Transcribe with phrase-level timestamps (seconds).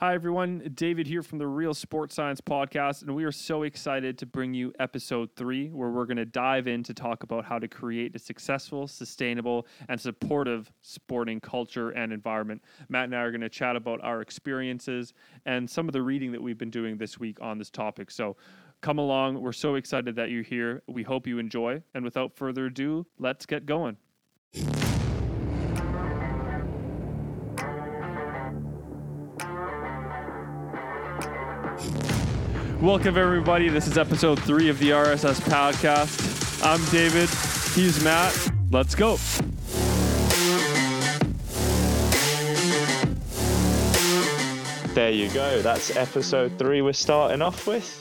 [0.00, 0.62] Hi, everyone.
[0.74, 4.54] David here from the Real Sports Science Podcast, and we are so excited to bring
[4.54, 8.14] you episode three, where we're going to dive in to talk about how to create
[8.14, 12.62] a successful, sustainable, and supportive sporting culture and environment.
[12.88, 15.14] Matt and I are going to chat about our experiences
[15.46, 18.12] and some of the reading that we've been doing this week on this topic.
[18.12, 18.36] So
[18.80, 19.42] come along.
[19.42, 20.80] We're so excited that you're here.
[20.86, 21.82] We hope you enjoy.
[21.92, 23.96] And without further ado, let's get going.
[32.80, 33.68] Welcome, everybody.
[33.68, 36.64] This is episode three of the RSS podcast.
[36.64, 37.28] I'm David.
[37.74, 38.32] He's Matt.
[38.70, 39.16] Let's go.
[44.94, 45.60] There you go.
[45.60, 48.00] That's episode three we're starting off with.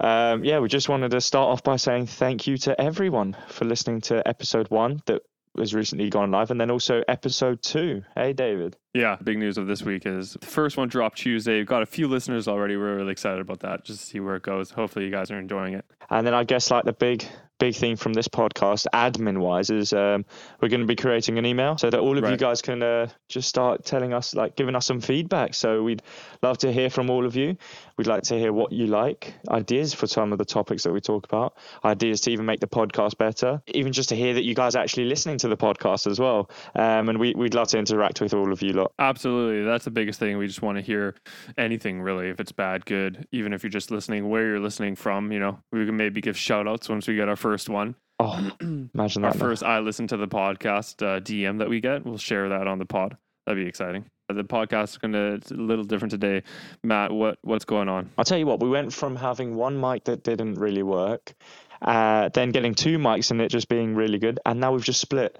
[0.00, 3.64] Um, yeah, we just wanted to start off by saying thank you to everyone for
[3.64, 5.22] listening to episode one that
[5.60, 8.02] has recently gone live, and then also episode two.
[8.14, 8.76] Hey, David.
[8.92, 11.58] Yeah, big news of this week is the first one dropped Tuesday.
[11.58, 12.76] We've got a few listeners already.
[12.76, 13.84] We're really excited about that.
[13.84, 14.70] Just to see where it goes.
[14.70, 15.84] Hopefully, you guys are enjoying it.
[16.10, 17.24] And then I guess like the big
[17.60, 20.24] big thing from this podcast, admin wise, is um,
[20.62, 22.30] we're going to be creating an email so that all of Right.
[22.30, 25.52] you guys can uh, just start telling us, like, giving us some feedback.
[25.52, 26.02] So we'd
[26.42, 27.58] love to hear from all of you.
[28.00, 31.02] We'd like to hear what you like, ideas for some of the topics that we
[31.02, 34.54] talk about, ideas to even make the podcast better, even just to hear that you
[34.54, 36.50] guys are actually listening to the podcast as well.
[36.74, 38.94] Um, and we, we'd love to interact with all of you lot.
[38.98, 39.66] Absolutely.
[39.66, 40.38] That's the biggest thing.
[40.38, 41.14] We just want to hear
[41.58, 45.30] anything really, if it's bad, good, even if you're just listening, where you're listening from.
[45.30, 47.96] You know, we can maybe give shout outs once we get our first one.
[48.18, 49.34] Oh, imagine that.
[49.34, 52.06] Our first I listen to the podcast uh, DM that we get.
[52.06, 53.18] We'll share that on the pod.
[53.44, 54.06] That'd be exciting.
[54.32, 56.42] The podcast is going to, a little different today.
[56.82, 58.10] Matt, what what's going on?
[58.18, 61.34] I'll tell you what, we went from having one mic that didn't really work,
[61.82, 65.00] uh, then getting two mics and it just being really good, and now we've just
[65.00, 65.38] split.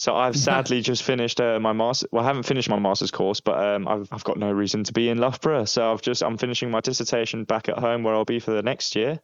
[0.00, 2.08] So I've sadly just finished uh, my master.
[2.10, 4.94] Well, I haven't finished my master's course, but um, I've, I've got no reason to
[4.94, 5.66] be in Loughborough.
[5.66, 8.62] So I've just I'm finishing my dissertation back at home where I'll be for the
[8.62, 9.20] next year,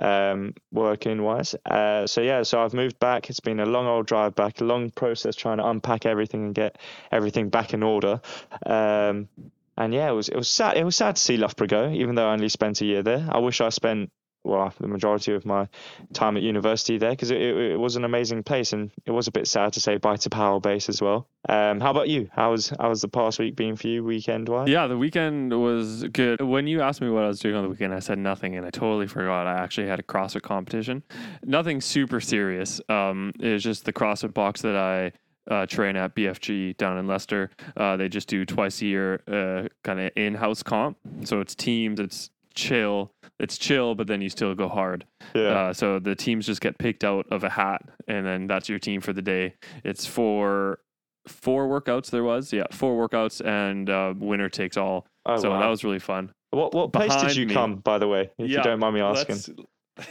[0.00, 1.54] um, working wise.
[1.64, 3.30] Uh, so yeah, so I've moved back.
[3.30, 6.54] It's been a long old drive back, a long process trying to unpack everything and
[6.54, 6.78] get
[7.12, 8.20] everything back in order.
[8.66, 9.28] Um,
[9.76, 10.76] and yeah, it was it was sad.
[10.76, 13.26] It was sad to see Loughborough go, even though I only spent a year there.
[13.30, 14.10] I wish I spent
[14.44, 15.68] well the majority of my
[16.12, 19.26] time at university there because it, it, it was an amazing place, and it was
[19.26, 21.28] a bit sad to say bye to Powerbase as well.
[21.48, 22.28] Um, how about you?
[22.32, 24.68] How was how was the past week been for you, weekend wise?
[24.68, 26.40] Yeah, the weekend was good.
[26.40, 28.66] When you asked me what I was doing on the weekend, I said nothing, and
[28.66, 31.02] I totally forgot I actually had a CrossFit competition.
[31.44, 32.80] Nothing super serious.
[32.88, 35.12] Um, it was just the CrossFit box that I
[35.50, 37.50] uh, train at BFG down in Leicester.
[37.76, 40.96] Uh, they just do twice a year, uh, kind of in-house comp.
[41.24, 41.98] So it's teams.
[42.00, 43.12] It's chill.
[43.40, 45.06] It's chill, but then you still go hard.
[45.34, 45.48] Yeah.
[45.48, 48.78] Uh, so the teams just get picked out of a hat, and then that's your
[48.78, 49.54] team for the day.
[49.84, 50.80] It's for
[51.26, 52.10] four workouts.
[52.10, 55.06] There was yeah, four workouts, and uh, winner takes all.
[55.26, 55.60] oh, so wow.
[55.60, 56.32] that was really fun.
[56.50, 58.30] what what place did you me- come, by the way?
[58.38, 59.66] If you don't mind me asking.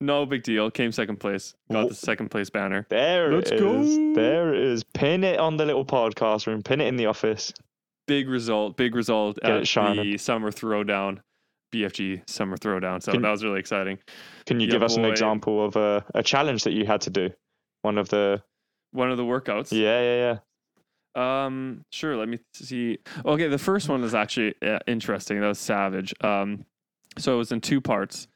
[0.00, 0.70] No big deal.
[0.70, 1.54] Came second place.
[1.70, 2.86] Got the second place banner.
[2.90, 3.60] There Let's it is.
[3.60, 4.14] go.
[4.14, 4.84] There it is.
[4.84, 6.62] Pin it on the little podcast room.
[6.62, 7.52] Pin it in the office.
[8.06, 8.76] Big result.
[8.76, 11.20] Big result Get at the summer throwdown.
[11.72, 13.02] BFG summer throwdown.
[13.02, 13.98] So Can- that was really exciting.
[14.46, 17.10] Can you Yeah, give us an example of a, a challenge that you had to
[17.10, 17.30] do?
[17.82, 18.42] One of the
[18.92, 19.72] One of the workouts.
[19.72, 20.38] yeah yeah yeah.
[21.14, 22.16] Um, sure.
[22.16, 22.98] Let me see.
[23.24, 25.40] Okay, the first one was actually uh, interesting.
[25.40, 26.14] That was savage.
[26.22, 26.64] Um,
[27.18, 28.28] so it was in two parts.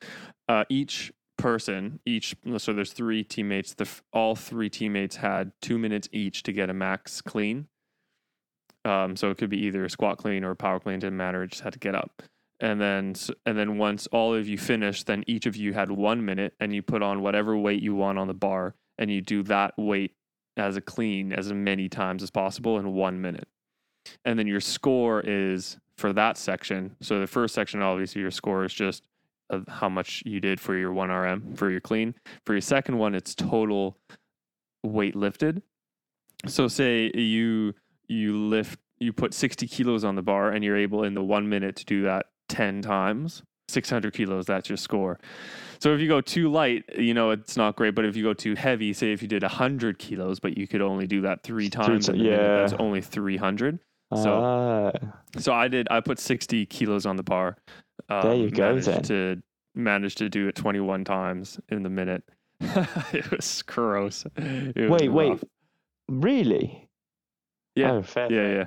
[0.49, 3.73] Uh, each person, each so there's three teammates.
[3.75, 7.67] The all three teammates had two minutes each to get a max clean.
[8.85, 10.99] Um, so it could be either a squat clean or a power clean.
[10.99, 11.43] Didn't matter.
[11.43, 12.23] It just had to get up.
[12.61, 16.25] And then, and then once all of you finished, then each of you had one
[16.25, 19.43] minute, and you put on whatever weight you want on the bar, and you do
[19.45, 20.15] that weight
[20.57, 23.49] as a clean as many times as possible in one minute.
[24.25, 26.97] And then your score is for that section.
[27.01, 29.07] So the first section, obviously, your score is just
[29.69, 32.15] how much you did for your 1RM for your clean.
[32.45, 33.97] For your second one, it's total
[34.83, 35.63] weight lifted.
[36.47, 37.75] So say you
[38.09, 41.49] you lift you put 60 kilos on the bar and you're able in the one
[41.49, 45.19] minute to do that 10 times 600 kilos that's your score
[45.81, 48.33] so if you go too light you know it's not great but if you go
[48.33, 51.69] too heavy say if you did 100 kilos but you could only do that three
[51.69, 52.57] times ti- in minute, yeah.
[52.59, 53.81] that's only 300
[54.15, 54.93] So- Ah,
[55.39, 57.57] so i did i put 60 kilos on the bar
[58.09, 59.03] um, There you go, managed then.
[59.03, 59.43] to
[59.75, 62.23] managed to do it 21 times in the minute
[62.61, 65.41] it was gross It was wait wait,
[66.09, 66.89] really?
[67.75, 68.31] yeah Oh, fair.
[68.33, 68.55] yeah play.
[68.55, 68.67] yeah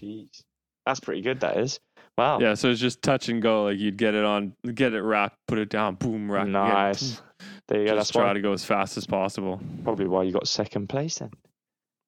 [0.00, 0.42] Jeez,
[0.86, 1.40] that's pretty good.
[1.40, 1.80] That is.
[2.18, 2.40] Wow.
[2.40, 3.64] Yeah, so it's just touch and go.
[3.64, 6.48] Like you'd get it on, get it racked, put it down, boom, rack.
[6.48, 7.22] Nice.
[7.68, 7.94] There you go.
[7.94, 9.60] Just That's try to go as fast as possible.
[9.84, 11.30] probably why you got second place then.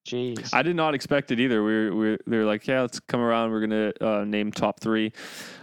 [0.08, 0.52] Jeez.
[0.52, 1.62] I did not expect it either.
[1.62, 3.52] We were, we were, they were like, yeah, let's come around.
[3.52, 5.12] We're gonna uh, name top three.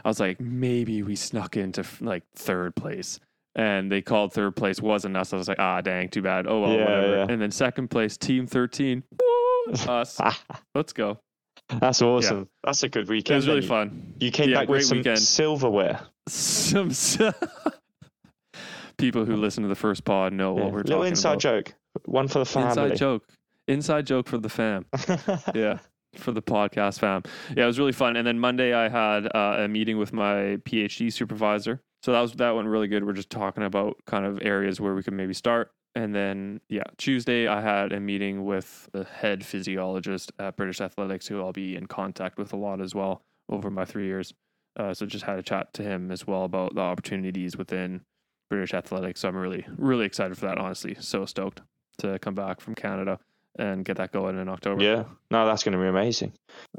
[0.05, 3.19] I was like, maybe we snuck into like third place,
[3.55, 5.33] and they called third place wasn't us.
[5.33, 6.47] I was like, ah, dang, too bad.
[6.47, 7.15] Oh well, Yeah, whatever.
[7.17, 7.25] yeah.
[7.27, 9.03] And then second place, team thirteen.
[9.19, 10.21] Woo, us.
[10.75, 11.19] Let's go.
[11.69, 12.47] That's awesome.
[12.63, 13.33] That's a good weekend.
[13.33, 13.69] It was really then.
[13.69, 14.13] fun.
[14.19, 15.19] You came Yeah, back with some weekend.
[15.19, 15.99] silverware.
[16.27, 16.89] Some
[18.97, 20.63] people who listen to the first pod know Yeah.
[20.63, 21.39] what we're Little talking inside about.
[21.41, 21.73] joke.
[22.05, 22.69] One for the family.
[22.69, 23.23] Inside joke.
[23.67, 24.85] Inside joke for the fam.
[25.55, 25.79] yeah
[26.15, 27.21] for the podcast fam
[27.55, 30.57] yeah it was really fun and then monday i had uh, a meeting with my
[30.65, 34.39] phd supervisor so that was that went really good we're just talking about kind of
[34.41, 38.89] areas where we could maybe start and then yeah tuesday i had a meeting with
[38.91, 42.93] the head physiologist at british athletics who i'll be in contact with a lot as
[42.93, 44.33] well over my three years
[44.77, 48.01] uh, so just had a chat to him as well about the opportunities within
[48.49, 51.61] british athletics so i'm really really excited for that honestly so stoked
[51.97, 53.19] to come back from canada
[53.59, 55.03] and get that going in october yeah.
[55.31, 56.33] No, that's going to be amazing.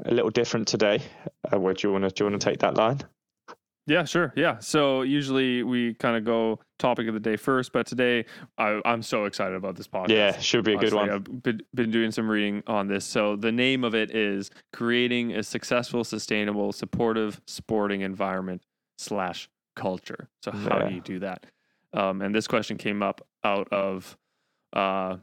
[0.05, 1.01] A little different today.
[1.51, 2.09] Uh, where do you want to?
[2.09, 2.99] Do you want to take that line?
[3.89, 4.31] Yeah, sure.
[4.35, 4.59] Yeah.
[4.59, 8.25] So usually we kind of go topic of the day first, but today
[8.57, 10.09] I, I'm so excited about this podcast.
[10.09, 11.09] Yeah, should be a good Honestly, one.
[11.09, 13.03] I've been, been doing some reading on this.
[13.03, 18.61] So the name of it is Creating a Successful, Sustainable, Supportive Sporting Environment
[18.99, 20.29] slash Culture.
[20.43, 20.89] So how Yeah.
[20.89, 21.47] do you do that?
[21.91, 24.15] Um, and this question came up out of
[24.73, 25.17] uh,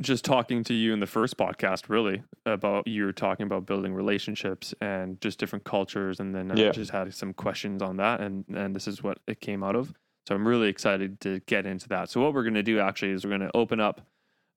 [0.00, 3.94] just talking to you in the first podcast, really, about you were talking about building
[3.94, 6.20] relationships and just different cultures.
[6.20, 8.20] And then I just had some questions on that.
[8.20, 9.92] And, and this is what it came out of.
[10.28, 12.08] So I'm really excited to get into that.
[12.10, 14.02] So what we're going to do actually is we're going to open up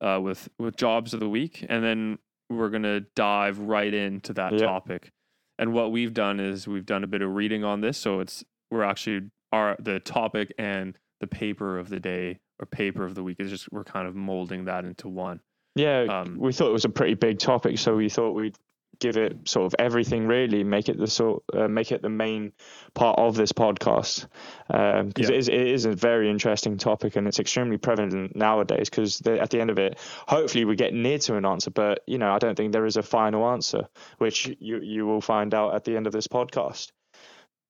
[0.02, 2.20] uh, with with jobs of the week, and then
[2.50, 4.60] we're going to dive right into that Yeah.
[4.60, 5.10] topic.
[5.58, 8.44] And what we've done is we've done a bit of reading on this, so it's
[8.70, 13.24] we're actually our the topic and the paper of the day or paper of the
[13.24, 15.40] week is just we're kind of molding that into one.
[15.76, 18.56] Yeah, Um, we thought it was a pretty big topic, so we thought we'd
[19.02, 20.26] give it sort of everything.
[20.26, 22.54] Really, make it the sort, uh, make it the main
[22.94, 24.28] part of this podcast,
[24.70, 25.36] because Yeah.
[25.36, 28.90] it, is, it is a very interesting topic and it's extremely prevalent nowadays.
[28.90, 32.18] Because at the end of it, hopefully we get near to an answer, but you
[32.18, 35.76] know, I don't think there is a final answer, which you you will find out
[35.76, 36.94] at the end of this podcast.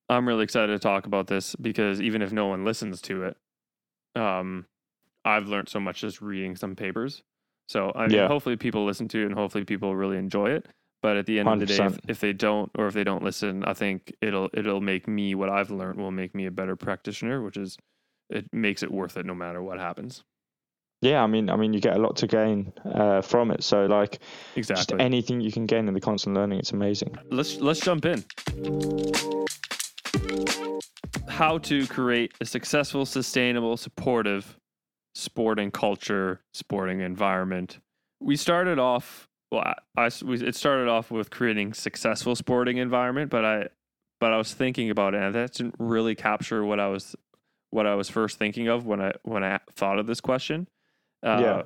[0.09, 3.37] I'm really excited to talk about this because even if no one listens to it,
[4.15, 4.65] um,
[5.23, 7.23] I've learned so much just reading some papers.
[7.67, 8.27] So I mean, Yeah.
[8.27, 10.67] hopefully people listen to it and hopefully people really enjoy it.
[11.01, 13.23] But at the end of the day, if, if they don't or if they don't
[13.23, 16.75] listen, I think it'll it'll make me what I've learned will make me a better
[16.75, 17.77] practitioner, which is
[18.29, 20.23] it makes it worth it no matter what happens.
[21.01, 23.63] Yeah, I mean, I mean, you get a lot to gain uh, from it.
[23.63, 24.99] So, like, just Exactly.
[24.99, 27.15] anything you can gain in the constant learning, it's amazing.
[27.29, 28.23] let's let's jump in.
[31.27, 34.57] How to create a successful, sustainable, supportive
[35.13, 37.79] sporting culture, sporting environment.
[38.19, 39.61] We started off well,
[39.95, 43.67] I, I- we, it started off with creating successful sporting environment, but I
[44.19, 47.15] but I was thinking about it, and that didn't really capture what I was
[47.71, 50.67] what I was first thinking of when I when I thought of this question.
[51.23, 51.61] Uh, Yeah.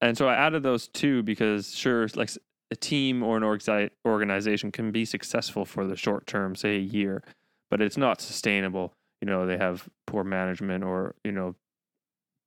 [0.00, 2.30] and so I added those two because sure, like
[2.70, 7.22] a team or an organization can be successful for the short term, say a year,
[7.70, 8.94] but it's not sustainable.
[9.20, 11.54] You know, they have poor management or you know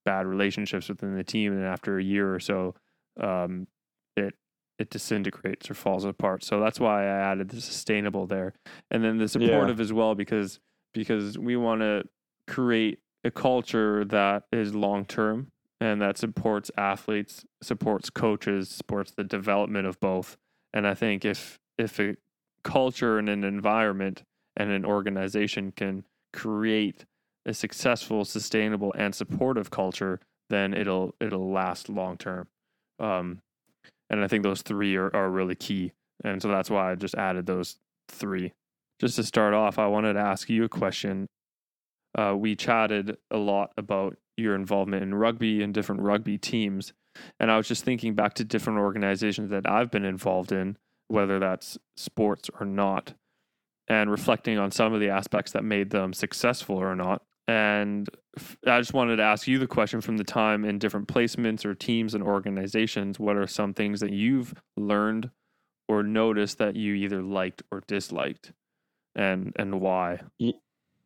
[0.05, 2.75] bad relationships within the team, and after a year or so,
[3.19, 3.67] um,
[4.15, 4.35] it
[4.79, 6.43] it disintegrates or falls apart.
[6.43, 8.53] So that's why I added the sustainable there,
[8.89, 10.59] and then the supportive as well because
[10.93, 12.03] because we want to
[12.47, 19.23] create a culture that is long term and that supports athletes, supports coaches, supports the
[19.23, 20.37] development of both.
[20.73, 22.15] And I think if if a
[22.63, 24.23] culture and an environment
[24.57, 26.03] and an organization can
[26.33, 27.05] create
[27.45, 32.47] a successful, sustainable, and supportive culture, then it'll it'll last long term.
[32.99, 33.41] Um,
[34.09, 35.93] and I think those three are, are really key.
[36.23, 37.77] And so that's why I just added those
[38.09, 38.53] three.
[38.99, 41.27] Just to start off, I wanted to ask you a question.
[42.15, 46.93] Uh, we chatted a lot about your involvement in rugby and different rugby teams.
[47.39, 50.77] And I was just thinking back to different organizations that I've been involved in,
[51.07, 53.13] whether that's sports or not,
[53.87, 57.21] and reflecting on some of the aspects that made them successful or not.
[57.47, 58.07] And
[58.65, 61.73] I just wanted to ask you the question from the time in different placements or
[61.73, 65.29] teams and organizations what are some things that you've learned
[65.89, 68.53] or noticed that you either liked or disliked?
[69.15, 70.21] And and why?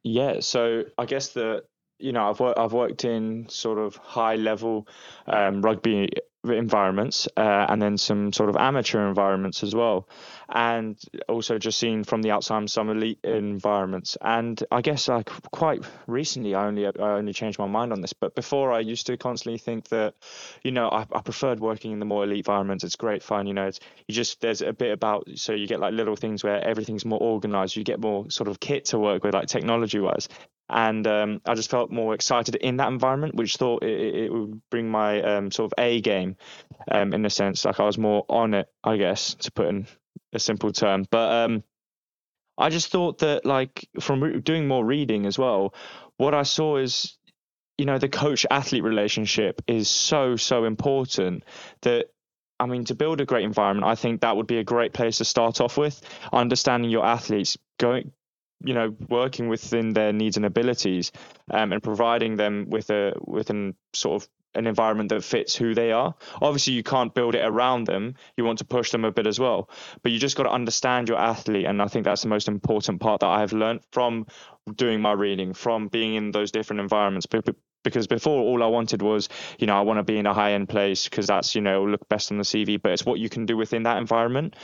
[0.04, 1.64] Yeah, so I guess the
[1.98, 4.88] you know I've worked I've worked in sort of high level
[5.26, 6.10] um, rugby
[6.50, 10.08] environments uh, and then some sort of amateur environments as well.
[10.50, 10.98] And
[11.28, 14.18] also just seen from the outside some elite environments.
[14.22, 18.14] And i guess like quite recently i only i only changed my mind on this
[18.14, 20.14] but before i used to constantly think that
[20.64, 22.84] you know i, I preferred working in the more elite environments.
[22.84, 25.80] It's great fun you know it's you just there's a bit about so you get
[25.80, 27.76] like little things where everything's more organized.
[27.76, 30.30] You get more sort of kit to work with like technology wise
[30.70, 34.62] and um, I just felt more excited in that environment, which thought it, it would
[34.72, 36.38] bring my um, sort of A game,
[36.92, 37.66] um, in a sense.
[37.66, 39.88] Like I was more on it, I guess, to put in
[40.34, 41.06] a simple term.
[41.10, 41.64] But um,
[42.58, 45.74] I just thought that, like, from doing more reading as well,
[46.18, 47.18] what I saw is,
[47.78, 51.44] you know, the coach athlete relationship is so so important
[51.82, 52.08] that
[52.60, 55.18] I mean, to build a great environment, I think that would be a great place
[55.18, 56.02] to start off with.
[56.32, 58.14] Understanding your athletes, going
[58.64, 61.12] you know working within their needs and abilities
[61.52, 65.76] um, and providing them with a with an sort of an environment that fits who
[65.76, 66.16] they are.
[66.42, 68.16] Obviously, you can't build it around them.
[68.38, 69.70] You want to push them a bit as well,
[70.02, 73.02] but you just got to understand your athlete, and I think that's the most important
[73.02, 74.28] part that I have learned from
[74.74, 77.28] doing my reading, from being in those different environments.
[77.84, 80.54] Because before, all I wanted was, you know, I want to be in a high
[80.54, 82.82] end place because that's, you know, look best on the CV.
[82.82, 84.56] But it's what you can do within that environment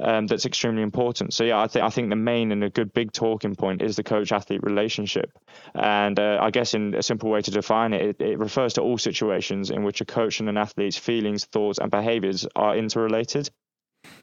[0.00, 1.34] um, that's extremely important.
[1.34, 3.96] So yeah, I think I think the main and a good big talking point is
[3.96, 5.30] the coach athlete relationship,
[5.74, 8.82] and uh, I guess in a simple way to define it, it, it, refers to
[8.82, 13.50] all situations in which a coach and an athlete's feelings, thoughts, and behaviors are interrelated.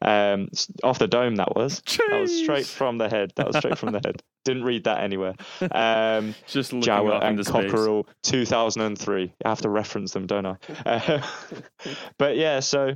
[0.01, 0.49] Um,
[0.83, 1.97] off the dome, that was Jeez.
[2.09, 3.31] that was straight from the head.
[3.35, 4.21] That was straight from the head.
[4.45, 5.35] Didn't read that anywhere.
[5.71, 9.33] Um, Just Jowett and Cockerill, 2003.
[9.43, 10.55] I have to reference them, don't I?
[10.85, 11.21] Uh,
[12.17, 12.95] but yeah, so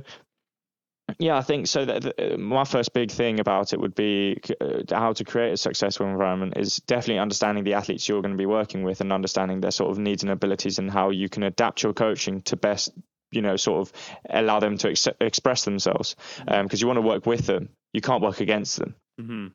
[1.18, 1.84] yeah, I think so.
[1.84, 5.52] That the, uh, my first big thing about it would be uh, how to create
[5.52, 9.12] a successful environment is definitely understanding the athletes you're going to be working with and
[9.12, 12.56] understanding their sort of needs and abilities and how you can adapt your coaching to
[12.56, 12.92] best,
[13.30, 13.92] you know, sort of
[14.30, 16.14] allow them to ex- express themselves.
[16.38, 16.60] Because mm-hmm.
[16.60, 18.94] um, you want to work with them, you can't work against them.
[19.20, 19.46] Mm-hmm.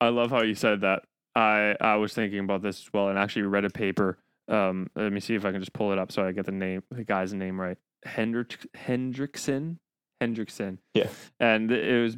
[0.00, 1.02] I love how you said that.
[1.34, 4.18] I I was thinking about this as well, and actually read a paper.
[4.48, 6.52] Um, let me see if I can just pull it up so I get the
[6.52, 7.78] name, the guy's name right.
[8.04, 9.78] Hendrick Hendrickson
[10.22, 10.78] Hendrickson.
[10.94, 11.08] Yeah.
[11.40, 12.16] And it was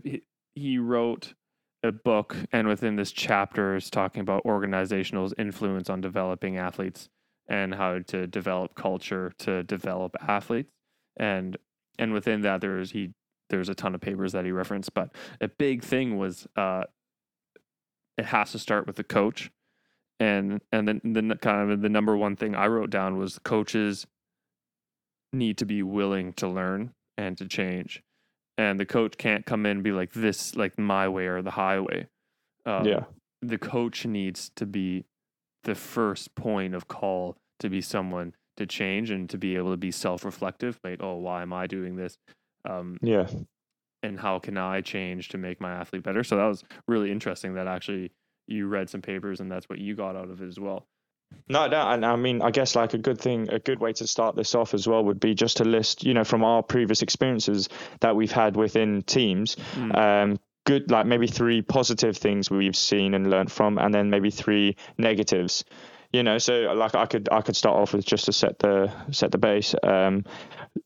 [0.55, 1.35] he wrote
[1.83, 7.09] a book and within this chapter is talking about organizational influence on developing athletes
[7.47, 10.73] and how to develop culture to develop athletes
[11.19, 11.59] and
[11.99, 13.11] and within that there's he
[13.51, 16.85] there's a ton of papers that he referenced but a big thing was uh
[18.17, 19.51] it has to start with the coach
[20.19, 24.07] and and then the kind of the number one thing I wrote down was coaches
[25.35, 28.03] need to be willing to learn and to change.
[28.57, 31.51] And the coach can't come in and be like this, like my way or the
[31.51, 32.07] highway.
[32.67, 33.05] Um, yeah.
[33.43, 35.05] The coach needs to be
[35.65, 39.77] the first point of call to be someone to change and to be able to
[39.77, 40.79] be self-reflective.
[40.85, 42.17] Like, oh, why am I doing this?
[42.69, 43.27] Um, yeah.
[44.03, 46.23] And how can I change to make my athlete better?
[46.23, 47.55] So that was really interesting.
[47.55, 48.13] That actually
[48.47, 50.87] you read some papers and that's what you got out of it as well.
[51.49, 54.07] No, no, and I mean, I guess like a good thing, a good way to
[54.07, 57.03] start this off as well would be just to list, you know, from our previous
[57.03, 57.69] experiences
[58.01, 59.97] that we've had within teams, mm.
[59.97, 64.31] um, good, like maybe three positive things we've seen and learned from, and then maybe
[64.31, 65.65] three negatives.
[66.15, 68.89] You know, so like I could I could start off with just to set the
[69.11, 69.75] set the base.
[69.83, 70.25] Um,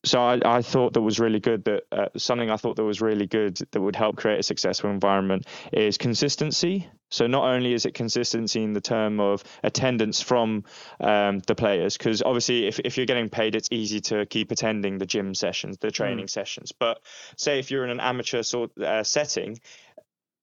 [0.03, 3.03] so I, I thought that was really good that uh, something I thought that was
[3.03, 6.89] really good that would help create a successful environment is consistency.
[7.11, 10.65] So not only is it consistency in the term of attendance from
[10.99, 14.97] um, the players, because obviously if, if you're getting paid, it's easy to keep attending
[14.97, 16.31] the gym sessions, the training mm.
[16.31, 16.73] sessions.
[16.73, 17.03] But
[17.37, 19.61] say if you're in an amateur sort uh, setting,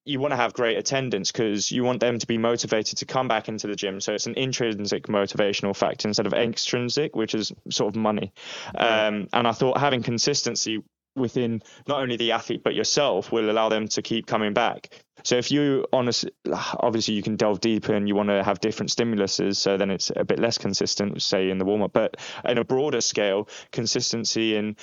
[0.06, 3.28] you want to have great attendance because you want them to be motivated to come
[3.28, 4.00] back into the gym.
[4.00, 8.32] So it's an intrinsic motivational factor instead of extrinsic, which is sort of money.
[8.78, 10.84] Um, and I thought having consistency
[11.16, 15.02] within not only the athlete but yourself will allow them to keep coming back.
[15.24, 18.92] So if you honestly, obviously you can delve deeper and you want to have different
[18.92, 21.94] stimuluses, so then it's a bit less consistent, say in the warm up.
[21.94, 24.76] But in a broader scale, consistency in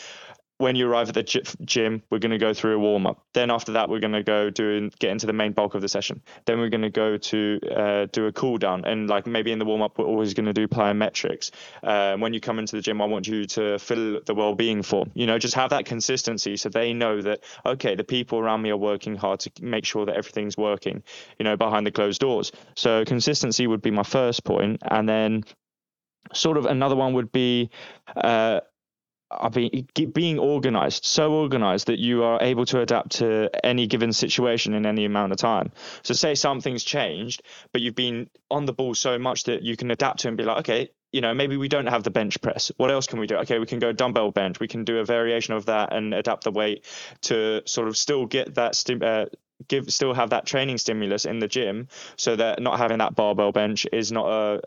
[0.62, 3.26] when you arrive at the gym, we're going to go through a warm up.
[3.35, 5.88] Then after that, we're going to go do get into the main bulk of the
[5.88, 6.23] session.
[6.47, 9.59] Then we're going to go to uh, do a cool down, and like maybe in
[9.59, 11.50] the warm up, we're always going to do plyometrics.
[11.83, 14.83] Uh, when you come into the gym, I want you to fill the well being
[14.83, 15.11] form.
[15.14, 18.71] You know, just have that consistency, so they know that okay, the people around me
[18.71, 21.02] are working hard to make sure that everything's working.
[21.40, 22.52] You know, behind the closed doors.
[22.76, 25.42] So consistency would be my first point, and then
[26.33, 27.71] sort of another one would be.
[28.14, 28.61] Uh,
[29.41, 34.12] I mean, being organized, so organized that you are able to adapt to any given
[34.12, 35.73] situation in any amount of time.
[36.03, 39.91] So, say something's changed, but you've been on the ball so much that you can
[39.91, 42.73] adapt to and be like, okay, you know, maybe we don't have the bench press.
[42.77, 43.37] What else can we do?
[43.39, 44.61] Okay, we can go dumbbell bench.
[44.61, 46.85] We can do a variation of that and adapt the weight
[47.23, 49.27] to sort of still get that stim- uh,
[49.69, 53.53] give still have that training stimulus in the gym, so that not having that barbell
[53.53, 54.61] bench is not a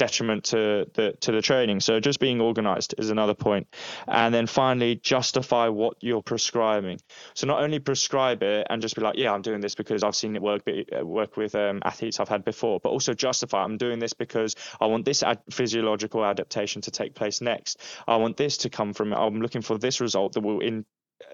[0.00, 1.78] detriment to the to the training.
[1.80, 3.66] So just being organized is another point.
[4.08, 6.98] And then finally justify what you're prescribing.
[7.34, 10.16] So not only prescribe it and just be like, yeah, I'm doing this because I've
[10.16, 10.62] seen it work
[11.02, 14.86] work with um, athletes I've had before, but also justify I'm doing this because I
[14.86, 17.82] want this ad- physiological adaptation to take place next.
[18.08, 19.16] I want this to come from it.
[19.16, 20.86] I'm looking for this result that will in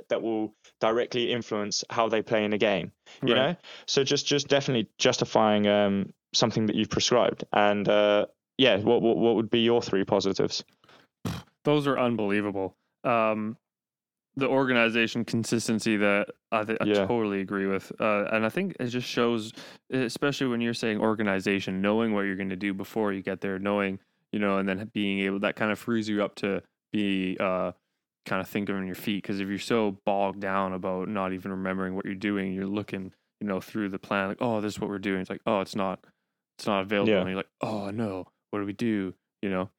[0.08, 2.90] that will directly influence how they play in a game
[3.22, 3.50] you right.
[3.50, 3.56] know
[3.86, 8.26] so just just definitely justifying um, something that you've prescribed and uh,
[8.58, 10.64] yeah, what, what what would be your three positives?
[11.64, 12.76] Those are unbelievable.
[13.04, 13.56] Um,
[14.36, 17.06] the organization consistency that I, th- I yeah.
[17.06, 19.52] totally agree with, uh, and I think it just shows,
[19.90, 23.58] especially when you're saying organization, knowing what you're going to do before you get there,
[23.58, 23.98] knowing
[24.32, 27.72] you know, and then being able that kind of frees you up to be uh,
[28.26, 29.22] kind of thinking on your feet.
[29.22, 33.12] Because if you're so bogged down about not even remembering what you're doing, you're looking,
[33.40, 35.20] you know, through the plan like, oh, this is what we're doing.
[35.20, 36.04] It's like, oh, it's not,
[36.58, 37.20] it's not available, yeah.
[37.20, 39.14] and you're like, oh no what do we do?
[39.42, 39.70] You know,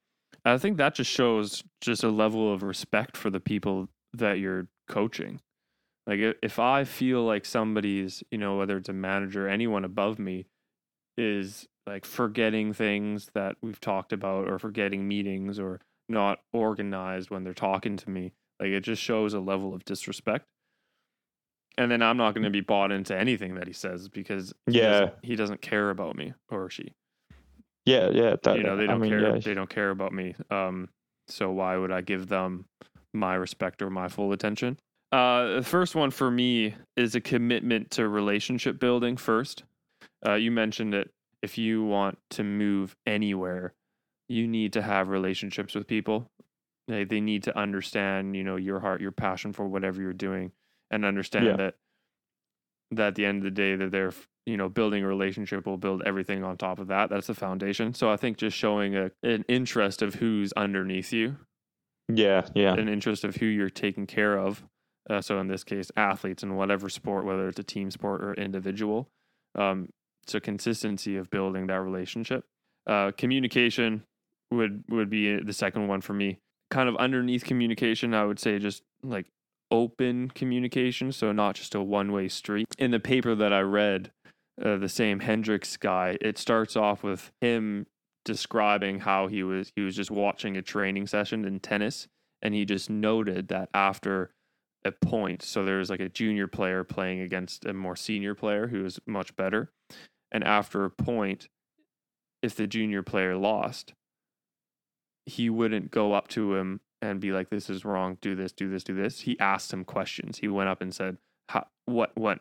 [0.45, 4.67] I think that just shows just a level of respect for the people that you're
[4.87, 5.41] coaching.
[6.05, 10.47] Like if I feel like somebody's, you know, whether it's a manager, anyone above me,
[11.17, 17.43] is like forgetting things that we've talked about or forgetting meetings or not organized when
[17.43, 20.45] they're talking to me, like it just shows a level of disrespect.
[21.77, 24.79] And then I'm not going to be bought into anything that he says because he
[24.79, 26.93] yeah, doesn't, he doesn't care about me or she.
[27.87, 28.35] Yeah, yeah.
[28.43, 29.35] That, you know, they don't I mean, care.
[29.35, 29.39] Yeah.
[29.39, 30.35] They don't care about me.
[30.51, 30.89] Um,
[31.29, 32.65] so why would I give them
[33.13, 34.77] my respect or my full attention?
[35.13, 39.15] Uh, the first one for me is a commitment to relationship building.
[39.15, 39.63] First,
[40.27, 41.09] uh, you mentioned it.
[41.41, 43.73] If you want to move anywhere,
[44.27, 46.29] you need to have relationships with people.
[46.89, 50.51] They, they need to understand, you know, your heart, your passion for whatever you're doing,
[50.91, 51.55] and understand yeah.
[51.55, 51.75] that
[52.91, 54.13] that at the end of the day that they're
[54.45, 57.09] you know building a relationship will build everything on top of that.
[57.09, 57.93] That's the foundation.
[57.93, 61.37] So i think just showing a, an interest of who's underneath you.
[62.07, 62.73] Yeah yeah.
[62.73, 64.63] An interest of who you're taking care of.
[65.09, 68.33] Uh, so in this case athletes in whatever sport whether it's a team sport or
[68.33, 69.09] individual.
[69.55, 69.89] Um,
[70.25, 72.43] so consistency of building that relationship.
[72.85, 74.03] Uh, communication
[74.51, 76.39] would would be the second one for me.
[76.69, 79.25] Kind of underneath communication i would say just like
[79.71, 82.67] open communication so not just a one way street.
[82.77, 84.11] In the paper that i read
[84.63, 87.85] uh, the same Hendricks guy, it starts off with him
[88.27, 92.09] describing how he was he was just watching a training session in tennis
[92.41, 94.31] and he just noted that after
[94.83, 98.83] a point so there's like a junior player playing against a more senior player who
[98.83, 99.71] is much better
[100.29, 101.47] and after a point
[102.41, 103.93] if the junior player lost
[105.25, 108.69] he wouldn't go up to him and be like this is wrong do this do
[108.69, 111.17] this do this he asked him questions he went up and said
[111.85, 112.39] what what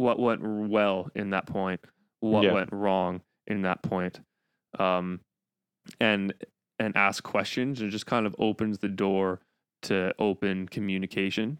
[0.00, 1.80] what went well in that point,
[2.20, 2.52] what yeah.
[2.52, 4.20] went wrong in that point,
[4.78, 5.20] um,
[6.00, 6.32] and
[6.78, 9.40] and ask questions and just kind of opens the door
[9.82, 11.58] to open communication.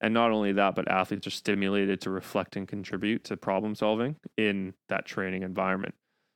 [0.00, 4.16] And not only that, but athletes are stimulated to reflect and contribute to problem solving
[4.38, 5.94] in that training environment.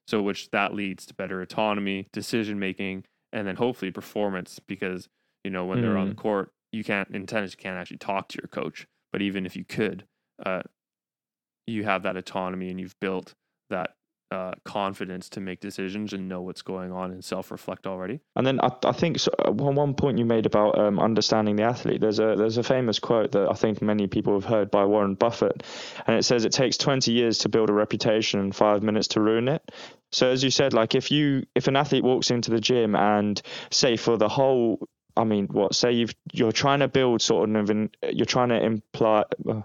[0.09, 4.59] So, which that leads to better autonomy, decision making, and then hopefully performance.
[4.67, 5.09] Because
[5.45, 5.83] you know when mm.
[5.83, 6.19] they're on the mm.
[6.19, 9.57] court, you can't in tennis you can't actually talk to your coach, but even if
[9.57, 10.05] you could,
[10.45, 10.63] uh,
[11.67, 13.35] you have that autonomy and you've built
[13.71, 13.91] that
[14.31, 18.21] uh, confidence to make decisions and know what's going on and self-reflect already.
[18.35, 21.57] And then I, I think so, uh, one one point you made about um, understanding
[21.57, 22.01] the athlete.
[22.01, 25.15] There's a there's a famous quote that I think many people have heard by Warren
[25.15, 25.63] Buffett,
[26.07, 29.21] and it says it takes 20 years to build a reputation and five minutes to
[29.21, 29.71] ruin it.
[30.11, 33.41] So as you said, like if you if an athlete walks into the gym and
[33.71, 37.71] say for the whole I mean, what say you've you're trying to build sort of
[37.71, 39.63] an you're trying to imply uh,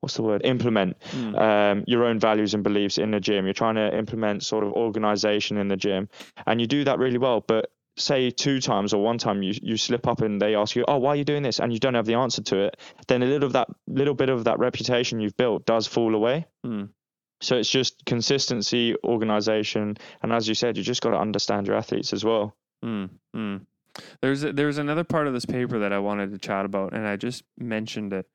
[0.00, 1.38] what's the word implement mm.
[1.38, 4.72] um, your own values and beliefs in the gym you're trying to implement sort of
[4.72, 6.08] organization in the gym
[6.46, 9.76] and you do that really well but say two times or one time you, you
[9.76, 11.94] slip up and they ask you oh why are you doing this and you don't
[11.94, 12.76] have the answer to it
[13.08, 16.46] then a little of that little bit of that reputation you've built does fall away
[16.64, 16.88] mm.
[17.42, 21.76] so it's just consistency organization and as you said you just got to understand your
[21.76, 22.56] athletes as well
[23.36, 23.60] mm.
[24.22, 27.06] There's a, there's another part of this paper that i wanted to chat about and
[27.06, 28.26] i just mentioned it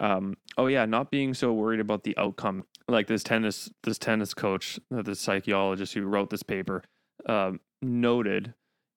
[0.00, 2.64] um, oh yeah, not being so worried about the outcome.
[2.88, 6.82] Like this tennis, this tennis coach, uh, the psychologist who wrote this paper,
[7.26, 8.54] um, noted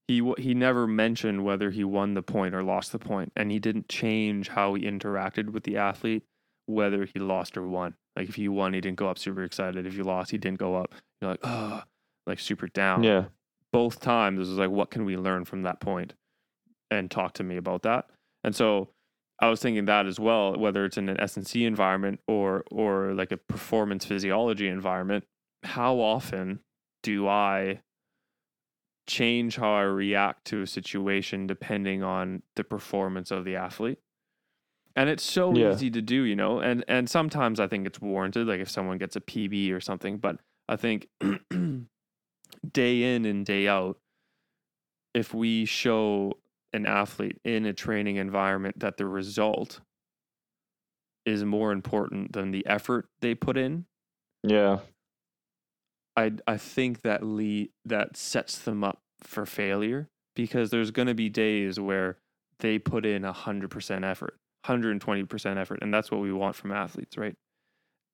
[0.08, 3.60] he he never mentioned whether he won the point or lost the point, and he
[3.60, 6.24] didn't change how he interacted with the athlete,
[6.66, 7.96] whether he lost or won.
[8.16, 9.86] Like if he won, he didn't go up super excited.
[9.86, 10.94] If you lost, he didn't go up.
[11.22, 11.84] You're like, oh,
[12.26, 13.04] like super down.
[13.04, 13.26] Yeah.
[13.74, 16.16] Both times it was like, what can we learn from that point?
[16.92, 18.10] And talk to me about that.
[18.44, 18.92] And so
[19.42, 23.32] I was thinking that as well, whether it's in an snc environment or or like
[23.32, 25.26] a performance physiology environment,
[25.64, 26.62] how often
[27.04, 27.82] do I
[29.08, 34.00] change how I react to a situation depending on the performance of the athlete?
[34.96, 35.58] And it's so Yeah.
[35.58, 38.98] easy to do, you know, and and sometimes I think it's warranted, like if someone
[39.00, 41.10] gets a PB or something, but I think
[42.72, 44.00] day in and day out,
[45.14, 46.34] if we show
[46.72, 49.82] an athlete in a training environment that the result
[51.26, 53.86] is more important than the effort they put in,
[54.44, 54.82] Yeah.
[56.16, 61.14] I I think that lead that sets them up for failure because there's going to
[61.16, 62.18] be days where
[62.60, 67.36] they put in 100% effort, 120% effort and that's what we want from athletes, right?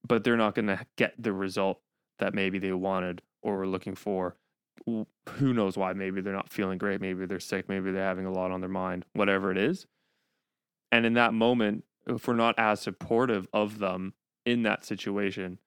[0.08, 1.82] But they're not going to get the result
[2.20, 4.36] that maybe they wanted or we're looking for.
[4.86, 5.94] Who knows why?
[5.94, 8.70] Maybe they're not feeling great, maybe they're sick, maybe they're having a lot on their
[8.70, 9.86] mind, whatever it is.
[10.92, 14.14] And in that moment, if we're not as supportive of them
[14.46, 15.60] in that situation,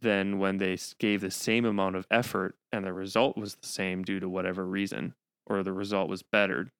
[0.00, 4.02] than when they gave the same amount of effort and the result was the same
[4.02, 5.14] due to whatever reason,
[5.46, 6.70] or the result was better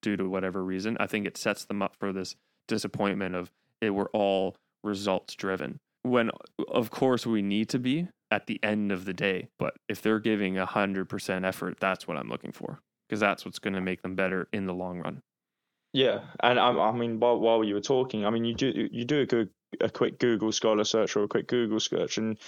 [0.00, 0.96] due to whatever reason.
[0.98, 2.34] I think it sets them up for this
[2.68, 5.78] disappointment of it were all results driven.
[6.02, 6.30] When,
[6.68, 10.18] of course, we need to be at the end of the day, but if they're
[10.18, 13.80] giving a hundred percent effort, that's what I'm looking for because that's what's going to
[13.82, 15.22] make them better in the long run.
[15.92, 19.04] Yeah, and I, I mean, while while you were talking, I mean, you do you
[19.04, 22.38] do a good a quick Google Scholar search or a quick Google search, and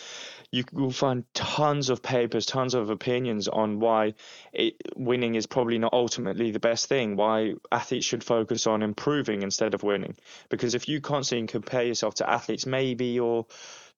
[0.50, 4.14] you will find tons of papers, tons of opinions on why
[4.54, 7.16] it, winning is probably not ultimately the best thing.
[7.16, 10.16] Why athletes should focus on improving instead of winning.
[10.48, 13.44] Because if you constantly compare yourself to athletes, maybe you're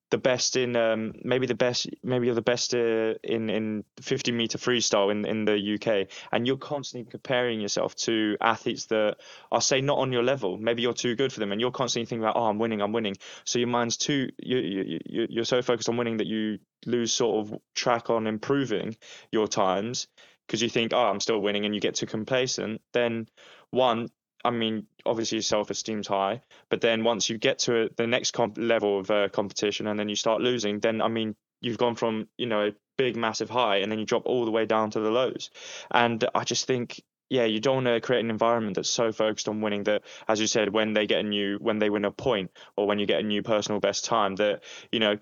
[0.09, 4.31] the best in um, maybe the best maybe you're the best uh, in in 50
[4.31, 9.17] meter freestyle in in the UK and you're constantly comparing yourself to athletes that
[9.51, 10.57] are say not on your level.
[10.57, 12.93] Maybe you're too good for them and you're constantly thinking about oh I'm winning I'm
[12.93, 13.17] winning.
[13.43, 17.13] So your mind's too you, you, you you're so focused on winning that you lose
[17.13, 18.95] sort of track on improving
[19.31, 20.07] your times
[20.45, 23.27] because you think oh I'm still winning and you get too complacent then
[23.71, 24.07] one
[24.47, 28.57] I mean, obviously your self-esteem's high, but then once you get to the next comp-
[28.57, 32.27] level of uh, competition and then you start losing, then I mean, you've gone from
[32.37, 34.99] you know a big massive high and then you drop all the way down to
[34.99, 35.51] the lows,
[35.91, 37.01] and I just think.
[37.29, 40.39] Yeah, you don't want to create an environment that's so focused on winning that, as
[40.39, 43.05] you said, when they get a new, when they win a point, or when you
[43.05, 45.17] get a new personal best time, that you know,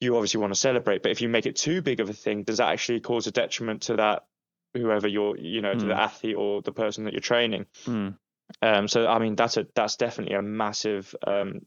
[0.00, 1.02] you obviously want to celebrate.
[1.02, 3.32] But if you make it too big of a thing, does that actually cause a
[3.32, 4.24] detriment to that,
[4.72, 5.88] whoever you're, you know, to Hmm.
[5.88, 7.66] the athlete or the person that you're training?
[7.86, 8.16] Mm.
[8.60, 11.60] Um, so I mean that's a that's definitely a massive um,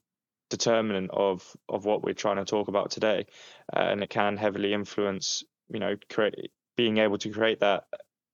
[0.50, 3.26] determinant of of what we're trying to talk about today,
[3.76, 7.86] uh, and it can heavily influence you know create being able to create that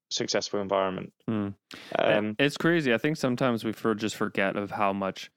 [0.10, 1.14] successful environment.
[1.30, 1.54] Mm.
[1.98, 2.94] Um, it's crazy.
[2.94, 5.32] I think sometimes we for, just forget of how much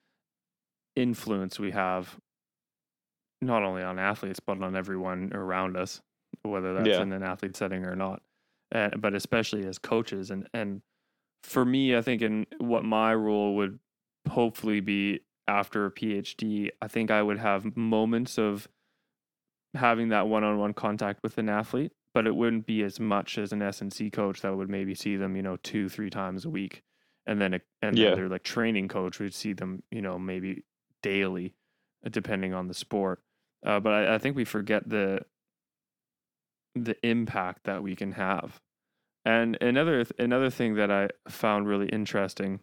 [0.97, 2.19] influence we have,
[3.41, 6.01] not only on athletes but on everyone around us,
[6.43, 7.03] whether that's Yeah.
[7.03, 8.23] in an athlete setting or not.
[8.73, 10.83] And but especially as coaches, and and
[11.45, 13.79] for me, I think in what my role would
[14.29, 18.69] hopefully be after a PhD, I think I would have moments of
[19.75, 23.63] having that one-on-one contact with an athlete, but it wouldn't be as much as an
[23.63, 26.51] S and C coach that would maybe see them, you know, two, three times a
[26.51, 26.83] week,
[27.27, 28.05] and then a, and Yeah.
[28.05, 30.65] then their like training coach would see them, you know, maybe
[31.03, 31.55] daily,
[32.07, 33.23] uh, depending on the sport.
[33.67, 35.25] Uh, but I, I think we forget the
[36.75, 38.61] the impact that we can have.
[39.25, 42.61] And another th- another thing that I found really interesting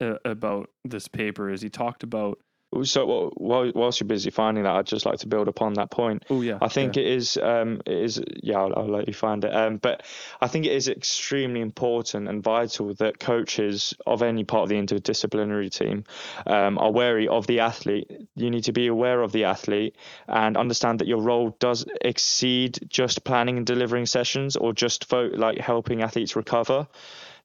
[0.00, 2.38] uh, about this paper is he talked about.
[2.82, 6.24] So while whilst you're busy finding that, I'd just like to build upon that point.
[6.28, 7.36] Oh yeah, I think it is.
[7.36, 8.20] Um, it is.
[8.42, 9.54] Yeah, I'll, I'll let you find it.
[9.54, 10.02] Um, but
[10.40, 14.76] I think it is extremely important and vital that coaches of any part of the
[14.76, 16.04] interdisciplinary team
[16.46, 18.10] um, are wary of the athlete.
[18.34, 19.96] You need to be aware of the athlete
[20.28, 25.30] and understand that your role does exceed just planning and delivering sessions or just fo-
[25.32, 26.88] like helping athletes recover.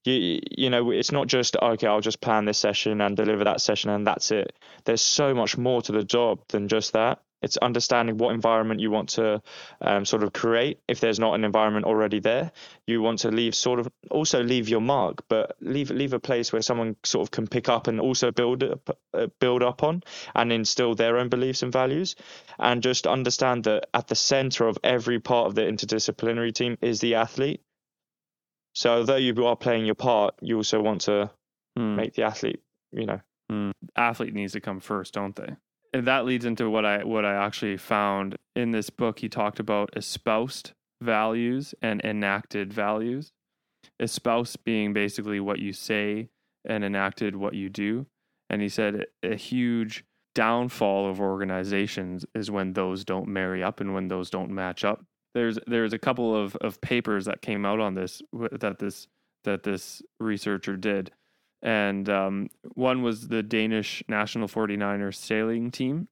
[0.03, 1.87] You, you know, it's not just okay.
[1.87, 4.57] I'll just plan this session and deliver that session, and that's it.
[4.85, 7.21] There's so much more to the job than just that.
[7.41, 9.41] It's understanding what environment you want to
[9.81, 10.79] um, sort of create.
[10.87, 12.51] If there's not an environment already there,
[12.85, 16.53] you want to leave sort of also leave your mark, but leave leave a place
[16.53, 20.03] where someone sort of can pick up and also build up, uh, build up on
[20.35, 22.15] and instill their own beliefs and values,
[22.59, 26.99] and just understand that at the center of every part of the interdisciplinary team is
[26.99, 27.61] the athlete.
[28.73, 31.31] So although you are playing your part, you also want to
[31.77, 31.95] Hmm.
[31.95, 33.21] make the athlete, you know,
[33.95, 35.55] athlete needs to come first, don't they?
[35.93, 39.19] And that leads into what I what I actually found in this book.
[39.19, 43.31] He talked about espoused values and enacted values.
[43.99, 46.29] Espouse being basically what you say
[46.65, 48.05] and enacted what you do.
[48.49, 50.03] And he said a huge
[50.35, 55.03] downfall of organizations is when those don't marry up and when those don't match up.
[55.33, 59.07] There's there's a couple of, of papers that came out on this that this
[59.43, 61.11] that this researcher did.
[61.63, 66.07] And um, one was the Danish national 49ers sailing team.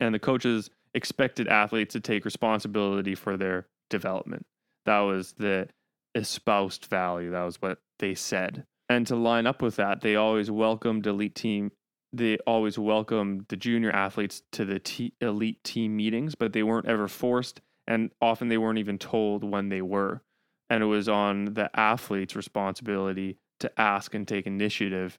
[0.00, 4.46] and the coaches expected athletes to take responsibility for their development.
[4.84, 5.68] That was the
[6.14, 7.30] espoused value.
[7.30, 8.66] That was what they said.
[8.88, 11.72] And to line up with that, they always welcomed elite team.
[12.12, 16.86] They always welcomed the junior athletes to the t- elite team meetings, but they weren't
[16.86, 20.22] ever forced, and often they weren't even told when they were.
[20.70, 25.18] And it was on the athlete's responsibility to ask and take initiative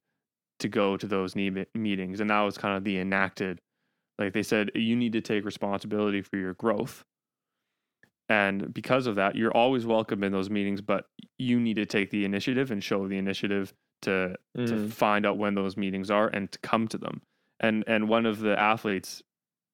[0.60, 2.20] to go to those meetings.
[2.20, 3.62] And that was kind of the enacted.
[4.18, 7.04] Like they said, you need to take responsibility for your growth
[8.30, 11.06] and because of that, you're always welcome in those meetings, but
[11.38, 14.68] you need to take the initiative and show the initiative to mm.
[14.68, 17.22] to find out when those meetings are and to come to them.
[17.60, 19.22] And and one of the athletes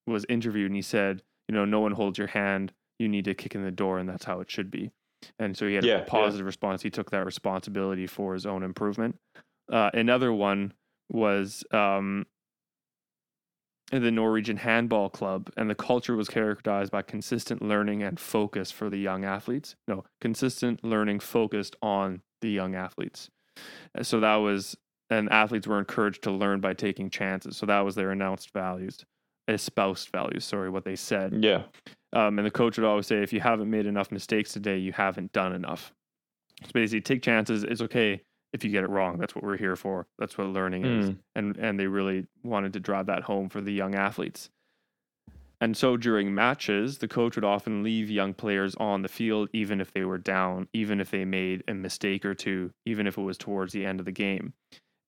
[0.06, 2.74] was interviewed and he said, you know, no one holds your hand.
[3.02, 4.92] You need to kick in the door, and that's how it should be.
[5.40, 6.48] And so he had yeah, a positive yeah.
[6.48, 6.82] response.
[6.82, 9.18] He took that responsibility for his own improvement.
[9.72, 10.74] Uh, another one
[11.10, 12.26] was um,
[13.92, 18.90] the Norwegian Handball Club, and the culture was characterized by consistent learning and focus for
[18.90, 19.76] the young athletes.
[19.88, 23.30] No, consistent learning focused on the young athletes.
[24.02, 24.78] So that was,
[25.10, 27.58] and athletes were encouraged to learn by taking chances.
[27.58, 29.06] So that was their announced values,
[29.48, 30.46] espoused values.
[30.46, 31.44] Sorry, what they said.
[31.44, 31.64] Yeah.
[32.14, 34.92] Um, and the coach would always say, if you haven't made enough mistakes today, you
[34.92, 35.94] haven't done enough.
[36.64, 37.64] So basically, take chances.
[37.64, 38.22] It's okay
[38.54, 39.18] if you get it wrong.
[39.18, 40.08] That's what we're here for.
[40.20, 41.00] That's what learning mm.
[41.00, 41.06] is.
[41.08, 41.14] Hmm.
[41.36, 44.50] And and they really wanted to drive that home for the young athletes.
[45.62, 49.80] And so during matches, the coach would often leave young players on the field even
[49.80, 53.22] if they were down, even if they made a mistake or two, even if it
[53.22, 54.54] was towards the end of the game,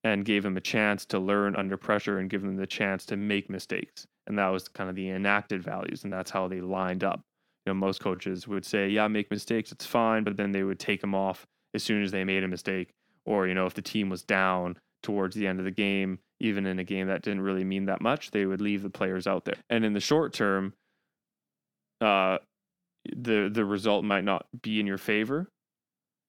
[0.04, 3.18] and gave them a chance to learn under pressure and give them the chance to
[3.18, 4.06] make mistakes.
[4.28, 7.22] And that was kind of the enacted values, and that's how they lined up.
[7.66, 10.80] You know, most coaches would say, "Yeah, make mistakes, it's fine," but then they would
[10.80, 12.94] take them off as soon as they made a mistake
[13.26, 16.66] or you know if the team was down towards the end of the game even
[16.66, 19.46] in a game that didn't really mean that much they would leave the players out
[19.46, 20.74] there and in the short term
[22.02, 22.38] uh
[23.16, 25.50] the the result might not be in your favor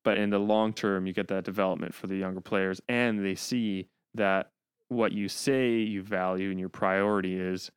[0.03, 3.35] but in the long term you get that development for the younger players and they
[3.35, 4.49] see that
[4.89, 7.71] what you say you value and your priority is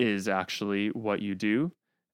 [0.00, 1.70] is actually what you do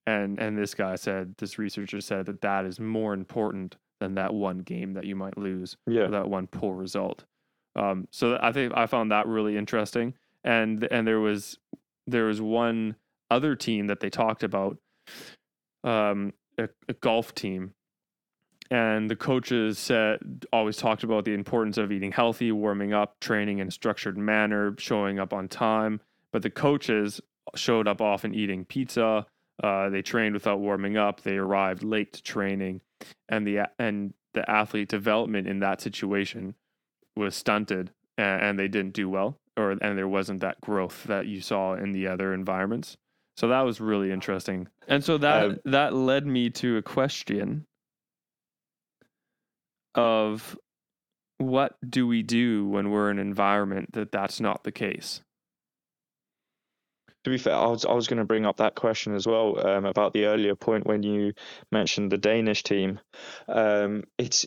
[0.07, 4.33] and and this guy said this researcher said that that is more important than that
[4.33, 6.07] one game that you might lose yeah.
[6.09, 7.25] that one poor result.
[7.75, 10.15] Um, so I think I found that really interesting.
[10.45, 11.59] And and there was
[12.07, 12.97] there was one
[13.31, 14.77] other team that they talked about,
[15.83, 17.75] um, a, a golf team,
[18.71, 23.59] and the coaches said always talked about the importance of eating healthy, warming up, training
[23.59, 26.01] in a structured manner, showing up on time.
[26.33, 27.21] But the coaches
[27.55, 29.27] showed up often eating pizza.
[29.63, 31.23] Uh, they trained without warming up.
[31.23, 32.81] They arrived late to training
[33.29, 36.55] and the and the athlete development in that situation
[37.17, 41.27] was stunted and, and they didn't do well or and there wasn't that growth that
[41.27, 42.97] you saw in the other environments
[43.37, 47.65] so that was really interesting and so that um, that led me to a question
[49.95, 50.59] of
[51.39, 55.23] what do we do when we're in an environment that that's not the case
[57.27, 59.59] to be fair, I was I was going to bring up that question as well
[59.67, 61.33] um, about the earlier point when you
[61.73, 63.01] mentioned the Danish team.
[63.49, 64.47] Um, it's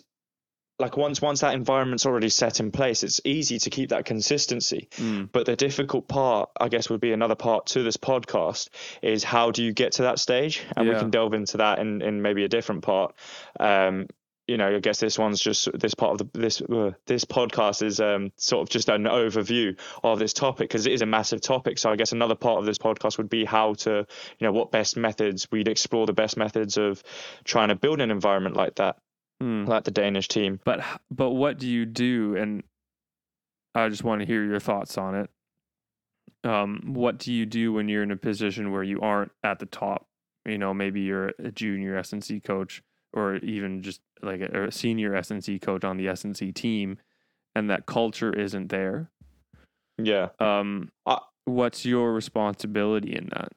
[0.80, 4.88] like once once that environment's already set in place, it's easy to keep that consistency.
[4.96, 5.30] Mm.
[5.30, 8.70] But the difficult part, I guess, would be another part to this podcast
[9.02, 10.66] is how do you get to that stage?
[10.78, 10.94] And yeah.
[10.94, 13.14] we can delve into that in, in maybe a different part.
[13.60, 14.08] Um,
[14.50, 17.84] you know, I guess this one's just this part of the this uh, this podcast
[17.84, 21.40] is um, sort of just an overview of this topic because it is a massive
[21.40, 21.78] topic.
[21.78, 24.08] So I guess another part of this podcast would be how to,
[24.40, 27.04] you know, what best methods we'd explore the best methods of
[27.44, 28.98] trying to build an environment like that,
[29.40, 29.66] hmm.
[29.66, 30.60] like the Danish team.
[30.66, 32.36] But but what do you do?
[32.36, 32.64] And
[33.76, 35.30] I just want to hear your thoughts on it.
[36.44, 39.68] Um, what do you do when you're in a position where you aren't at the
[39.68, 40.08] top?
[40.46, 42.82] You know, maybe you're a junior S&C coach
[43.14, 46.98] or even just like a, a senior S&C coach on the S&C team,
[47.56, 49.10] and that culture isn't there.
[49.98, 50.30] Yeah.
[50.40, 50.92] Um,
[51.46, 53.52] what's your responsibility in that?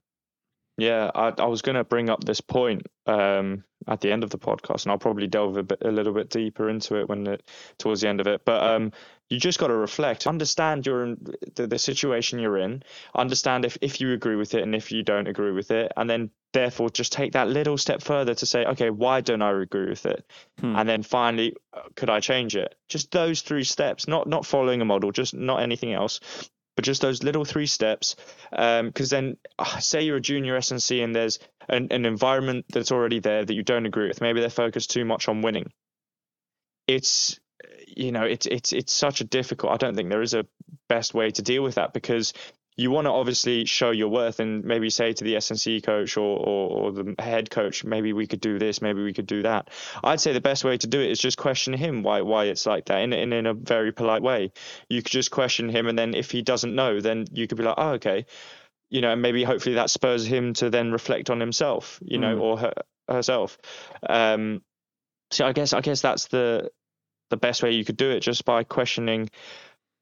[0.78, 4.30] Yeah, I, I was going to bring up this point um, at the end of
[4.30, 7.26] the podcast, and I'll probably delve a, bit, a little bit deeper into it when
[7.26, 7.42] it,
[7.78, 8.44] towards the end of it.
[8.44, 8.92] But um,
[9.32, 11.16] you just got to reflect, understand your
[11.54, 12.82] the, the situation you're in,
[13.14, 16.08] understand if if you agree with it and if you don't agree with it, and
[16.08, 19.88] then therefore just take that little step further to say, okay, why don't I agree
[19.88, 20.30] with it?
[20.60, 20.76] Hmm.
[20.76, 22.74] And then finally, uh, could I change it?
[22.90, 26.20] Just those three steps, not not following a model, just not anything else
[26.74, 28.16] but just those little three steps.
[28.50, 32.92] Because um, then, uh, say you're a junior SNC and there's an, an environment that's
[32.92, 34.22] already there that you don't agree with.
[34.22, 35.70] Maybe they're focused too much on winning.
[36.88, 37.38] It's
[37.86, 39.72] you know it's it's it's such a difficult.
[39.72, 40.46] I don't think there is a
[40.88, 42.32] best way to deal with that because
[42.76, 46.38] you want to obviously show your worth and maybe say to the SNC coach or,
[46.38, 49.68] or, or, the head coach, maybe we could do this, maybe we could do that.
[50.02, 52.64] I'd say the best way to do it is just question him why why it's
[52.64, 54.52] like that in, in, in a very polite way.
[54.88, 57.64] You could just question him, and then if he doesn't know, then you could be
[57.64, 58.24] like, oh, okay.
[58.88, 62.36] You know, and maybe hopefully that spurs him to then reflect on himself, you know,
[62.36, 62.40] mm.
[62.40, 62.72] or her,
[63.08, 63.58] herself.
[64.08, 64.62] Um,
[65.30, 66.70] so I guess I guess that's the
[67.32, 69.30] the best way you could do it, just by questioning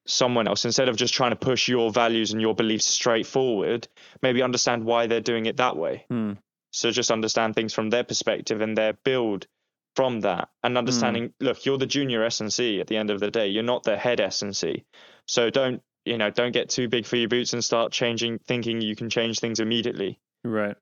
[0.06, 0.64] someone else.
[0.64, 3.86] Instead of just trying to push your values and your beliefs straight forward
[4.22, 6.04] maybe understand why they're doing it that way.
[6.10, 6.36] Mm.
[6.72, 9.46] so just understand things from their perspective and their build
[9.96, 10.48] from that.
[10.62, 11.32] And understanding mm.
[11.40, 13.48] look you're the junior snc at the end of the day.
[13.48, 14.84] You're not the head snc
[15.26, 18.80] so don't you know don't get too big for your boots and start changing thinking
[18.80, 20.18] you can change things immediately.
[20.42, 20.76] Right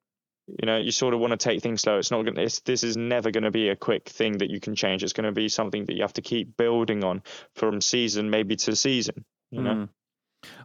[0.60, 2.84] you know you sort of want to take things slow it's not going to this
[2.84, 5.32] is never going to be a quick thing that you can change it's going to
[5.32, 7.22] be something that you have to keep building on
[7.54, 9.88] from season maybe to season you know mm.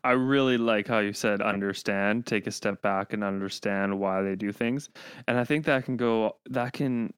[0.04, 4.36] I really like how you said understand, take a step back and understand why they
[4.36, 4.88] do things.
[5.28, 7.12] And I think that can go that can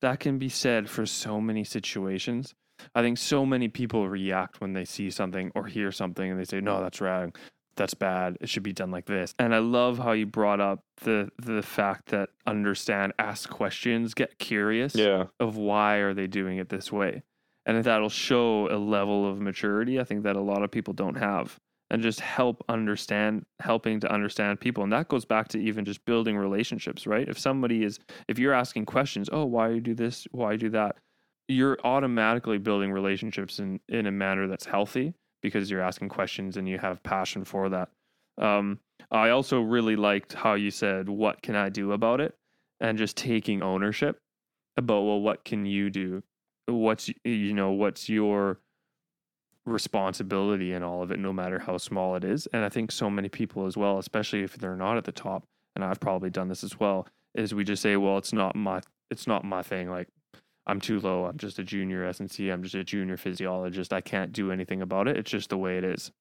[0.00, 2.54] that can be said for so many situations.
[2.94, 6.44] I think so many people react when they see something or hear something and they
[6.44, 7.34] say, "No, that's wrong
[7.80, 8.36] that's bad.
[8.42, 9.34] It should be done like this.
[9.38, 14.38] And I love how you brought up the the fact that understand, ask questions, get
[14.38, 15.24] curious yeah.
[15.40, 17.22] of why are they doing it this way.
[17.64, 21.16] And that'll show a level of maturity I think that a lot of people don't
[21.16, 21.58] have.
[21.92, 24.84] And just help understand, helping to understand people.
[24.84, 27.28] And that goes back to even just building relationships, right?
[27.28, 30.70] If somebody is, if you're asking questions, oh, why you do this, why you do
[30.70, 30.96] that,
[31.48, 36.68] you're automatically building relationships in, in a manner that's healthy because you're asking questions and
[36.68, 37.88] you have passion for that.
[38.38, 38.78] Um,
[39.10, 42.34] I also really liked how you said, "What can I do about it?"
[42.80, 44.18] and just taking ownership
[44.76, 46.22] about well, what can you do?
[46.66, 48.60] What's you know, what's your
[49.66, 52.46] responsibility in all of it, no matter how small it is.
[52.52, 55.44] And I think so many people as well, especially if they're not at the top,
[55.74, 58.80] and I've probably done this as well, is we just say, "Well, it's not my,
[59.10, 60.08] it's not my thing." Like
[60.66, 61.24] I'm too low.
[61.24, 62.52] I'm just a junior SNC.
[62.52, 63.92] I'm just a junior physiologist.
[63.92, 65.16] I can't do anything about it.
[65.16, 66.12] It's just the way it is.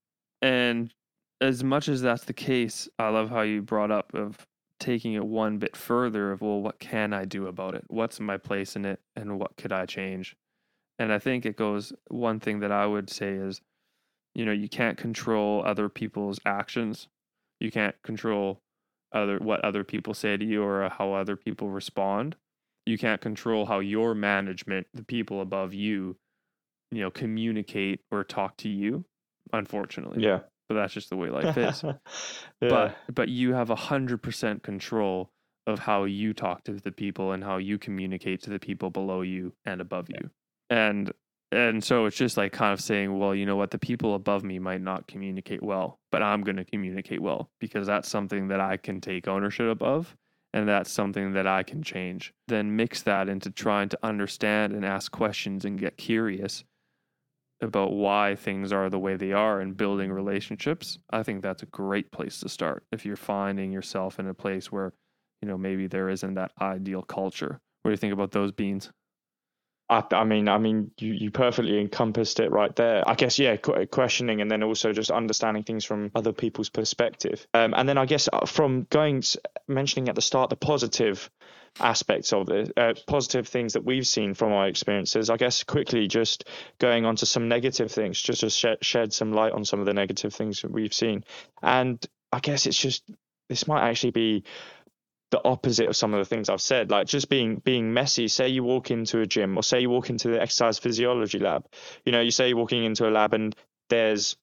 [0.41, 0.93] And
[1.41, 4.45] as much as that's the case, I love how you brought up of
[4.79, 7.83] taking it one bit further of well, what can I do about it?
[7.87, 10.35] What's my place in it and what could I change?
[10.97, 13.61] And I think it goes one thing that I would say is,
[14.35, 17.07] you know, you can't control other people's actions.
[17.59, 18.61] You can't control
[19.11, 22.35] other what other people say to you or how other people respond
[22.89, 26.17] you can't control how your management, the people above you,
[26.91, 29.05] you know, communicate or talk to you,
[29.53, 30.23] unfortunately.
[30.23, 30.39] Yeah.
[30.67, 31.83] But that's just the way life is.
[32.61, 32.69] yeah.
[32.69, 35.31] But but you have a hundred percent control
[35.67, 39.21] of how you talk to the people and how you communicate to the people below
[39.21, 40.29] you and above you.
[40.69, 41.11] And
[41.51, 44.43] and so it's just like kind of saying, well, you know what, the people above
[44.43, 48.59] me might not communicate well, but I'm going to communicate well because that's something that
[48.59, 50.15] I can take ownership of
[50.53, 52.33] and that's something that I can change.
[52.47, 56.63] Then mix that into trying to understand and ask questions and get curious
[57.61, 60.97] about why things are the way they are and building relationships.
[61.11, 64.71] I think that's a great place to start if you're finding yourself in a place
[64.71, 64.93] where,
[65.41, 67.59] you know, maybe there isn't that ideal culture.
[67.81, 68.91] What do you think about those beans?
[69.89, 73.07] I, I, mean, I mean, you, you perfectly encompassed it right there.
[73.07, 77.47] I guess, yeah, questioning and then also just understanding things from other people's perspective.
[77.53, 79.23] Um, and then I guess uh, from going
[79.67, 81.29] mentioning at the start the positive
[81.79, 85.29] aspects of it, uh, positive things that we've seen from our experiences.
[85.29, 86.45] I guess quickly just
[86.79, 89.85] going on to some negative things, just to shed, shed some light on some of
[89.85, 91.23] the negative things that we've seen.
[91.61, 93.03] And I guess it's just
[93.49, 94.43] this might actually be
[95.31, 98.27] the opposite of some of the things I've said, like just being being messy.
[98.27, 101.65] Say you walk into a gym, or say you walk into the exercise physiology lab.
[102.05, 103.55] You know, you say you're walking into a lab and
[103.89, 104.37] there's,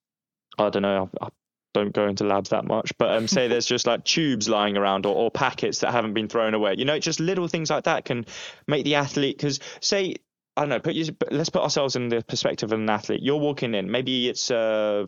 [0.59, 1.29] I don't know, I, I
[1.75, 5.07] don't go into labs that much, but um, say there's just like tubes lying around
[5.07, 6.75] or, or packets that haven't been thrown away.
[6.79, 8.25] You know, just little things like that can
[8.67, 9.37] make the athlete.
[9.37, 10.17] Because say
[10.57, 13.21] I don't know, put you, let's put ourselves in the perspective of an athlete.
[13.23, 15.07] You're walking in, maybe it's a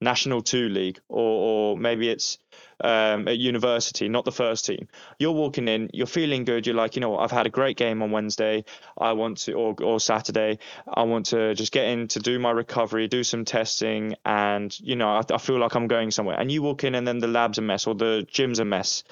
[0.00, 2.38] National Two League, or or maybe it's
[2.82, 4.88] um, at university, not the first team.
[5.18, 6.66] You're walking in, you're feeling good.
[6.66, 8.64] You're like, you know what, I've had a great game on Wednesday.
[8.96, 12.50] I want to, or or Saturday, I want to just get in to do my
[12.50, 16.38] recovery, do some testing, and you know, I, I feel like I'm going somewhere.
[16.38, 19.04] And you walk in, and then the lab's a mess or the gym's a mess.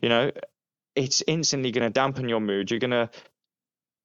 [0.00, 0.30] You know,
[0.94, 2.70] it's instantly going to dampen your mood.
[2.70, 3.10] You're going to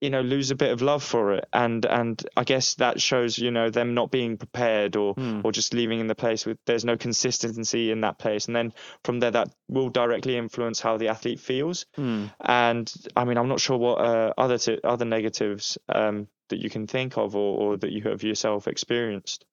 [0.01, 3.37] you know lose a bit of love for it and and i guess that shows
[3.37, 5.41] you know them not being prepared or Hmm.
[5.43, 8.73] or just leaving in the place with there's no consistency in that place and then
[9.03, 12.25] from there that will directly influence how the athlete feels Hmm.
[12.39, 16.69] and i mean i'm not sure what uh, other t- other negatives um that you
[16.69, 19.45] can think of or, or that you have yourself experienced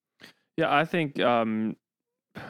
[0.57, 1.77] Yeah, I think um,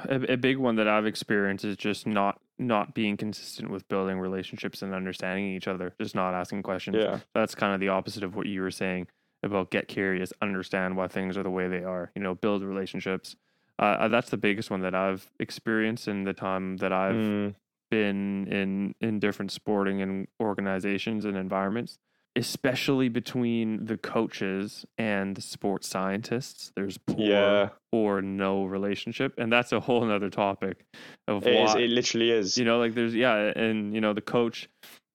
[0.08, 4.18] a, a big one that I've experienced is just not not being consistent with building
[4.18, 6.96] relationships and understanding each other, just not asking questions.
[6.96, 9.08] yeah That's kind of the opposite of what you were saying
[9.42, 12.10] about get curious, understand why things are the way they are.
[12.14, 13.36] You know, build relationships.
[13.78, 17.54] Uh, uh, that's the biggest one that I've experienced in the time that I've Mm,
[17.90, 21.98] been in in different sporting and organizations and environments
[22.36, 27.68] especially between the coaches and the sports scientists there's poor yeah.
[27.92, 29.34] or no relationship.
[29.38, 30.84] And that's a whole nother topic
[31.26, 32.58] of it, is, why it literally is.
[32.58, 34.68] You know like there's yeah and you know the coach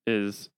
[0.08, 0.50] is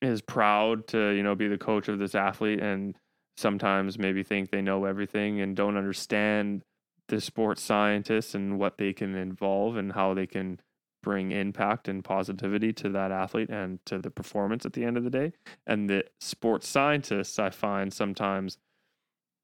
[0.00, 2.96] is proud to you know be the coach of this athlete and
[3.36, 6.62] sometimes maybe think they know everything and don't understand
[7.08, 10.60] the sports scientists and what they can involve and how they can
[11.02, 15.04] bring impact and positivity to that athlete and to the performance at the end of
[15.04, 15.32] the day.
[15.66, 18.58] And the sports scientists i find sometimes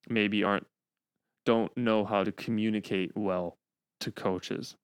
[0.09, 0.67] maybe aren't
[1.47, 3.59] don't know how to communicate well
[4.01, 4.77] to coaches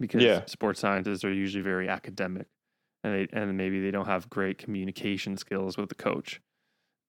[0.00, 0.46] because Yeah.
[0.46, 2.48] sports scientists are usually very academic
[3.04, 6.40] and they and maybe they don't have great communication skills with the coach.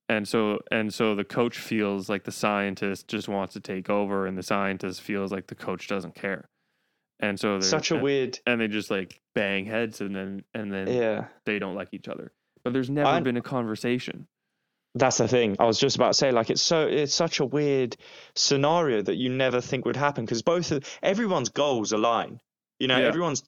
[0.09, 4.25] And so and so the coach feels like the scientist just wants to take over
[4.27, 6.49] and the scientist feels like the coach doesn't care
[7.19, 10.43] and so they're such a and, weird and they just like bang heads and then
[10.53, 12.31] and then yeah they don't like each other
[12.63, 14.27] but there's never I- been a conversation
[14.95, 15.55] That's the thing.
[15.59, 17.95] I was just about to say, like, it's so it's such a weird
[18.35, 22.39] scenario that you never think would happen because both of everyone's goals align.
[22.79, 23.05] You know, Yeah.
[23.07, 23.43] everyone's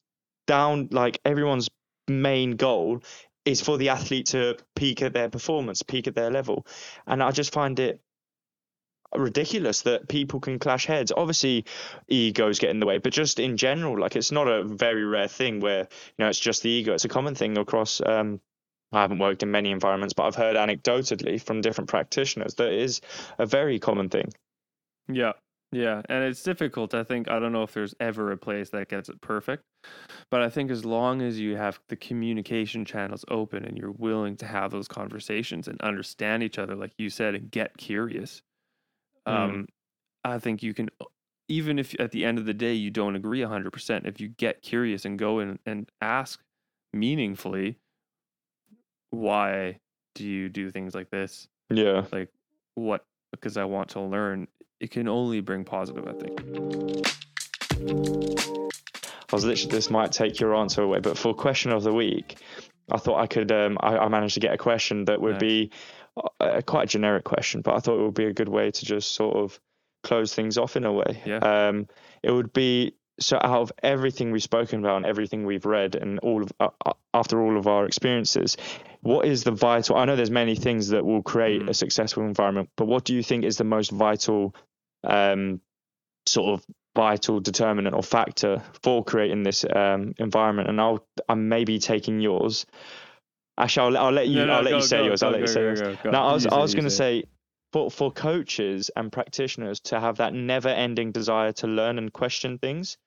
[0.46, 0.90] down.
[0.92, 1.68] Like everyone's
[2.08, 3.02] main goal
[3.44, 6.66] is for the athlete to peak at their performance, peak at their level,
[7.08, 8.00] and I just find it
[9.16, 11.12] ridiculous that people can clash heads.
[11.16, 11.66] Obviously,
[12.08, 15.28] egos get in the way, but just in general, like it's not a very rare
[15.28, 15.88] thing where you
[16.20, 16.94] know it's just the ego.
[16.94, 18.02] It's a common thing across.
[18.06, 18.40] Um,
[18.94, 23.02] I haven't worked in many environments, but I've heard anecdotally from different practitioners that is
[23.38, 24.34] a very common thing.
[25.08, 25.34] Yeah.
[25.72, 26.02] Yeah.
[26.10, 26.94] And it's difficult.
[26.94, 29.64] I think, I don't know if there's ever a place that gets it perfect,
[30.30, 34.36] but I think as long as you have the communication channels open and you're willing
[34.38, 38.42] to have those conversations and understand each other, like you said, and get curious,
[39.28, 39.32] Mm.
[39.34, 39.68] um,
[40.24, 40.90] I think you can,
[41.48, 44.62] even if at the end of the day you don't agree 100%, if you get
[44.62, 46.42] curious and go in and ask
[46.94, 47.78] meaningfully,
[49.10, 49.80] why
[50.16, 51.48] do you do things like this?
[51.70, 52.06] Yeah.
[52.12, 52.30] like
[52.76, 54.48] what because I want to learn,
[54.80, 57.08] it can only bring positive, I think.
[59.32, 62.38] I was literally, this might take your answer away, but for question of the week,
[62.92, 65.40] I thought I could, um, I, I managed to get a question that would Nice.
[65.40, 65.72] be
[66.40, 68.86] a, quite a generic question, but I thought it would be a good way to
[68.86, 69.60] just sort of
[70.04, 71.22] close things off in a way.
[71.26, 71.38] Yeah.
[71.38, 71.88] Um,
[72.24, 76.18] it would be so out of everything we've spoken about and everything we've read and
[76.20, 78.58] all of uh, uh, after all of our experiences,
[79.02, 79.98] what is the vital?
[79.98, 81.70] I know there's many things that will create Mhm.
[81.70, 84.56] a successful environment, but what do you think is the most vital,
[85.04, 85.62] um,
[86.26, 86.66] sort of
[86.96, 90.70] vital determinant or factor for creating this um, environment?
[90.70, 92.66] And I'll I'm maybe taking yours.
[93.58, 94.36] Actually, I'll, I'll let you.
[94.36, 95.24] No, no, I'll let go, you say go, yours.
[95.24, 95.82] I'll go, let you say yours.
[95.82, 96.12] go, go.
[96.12, 97.26] No, I was I was going to say
[97.74, 102.98] for for coaches and practitioners to have that never-ending desire to learn and question things.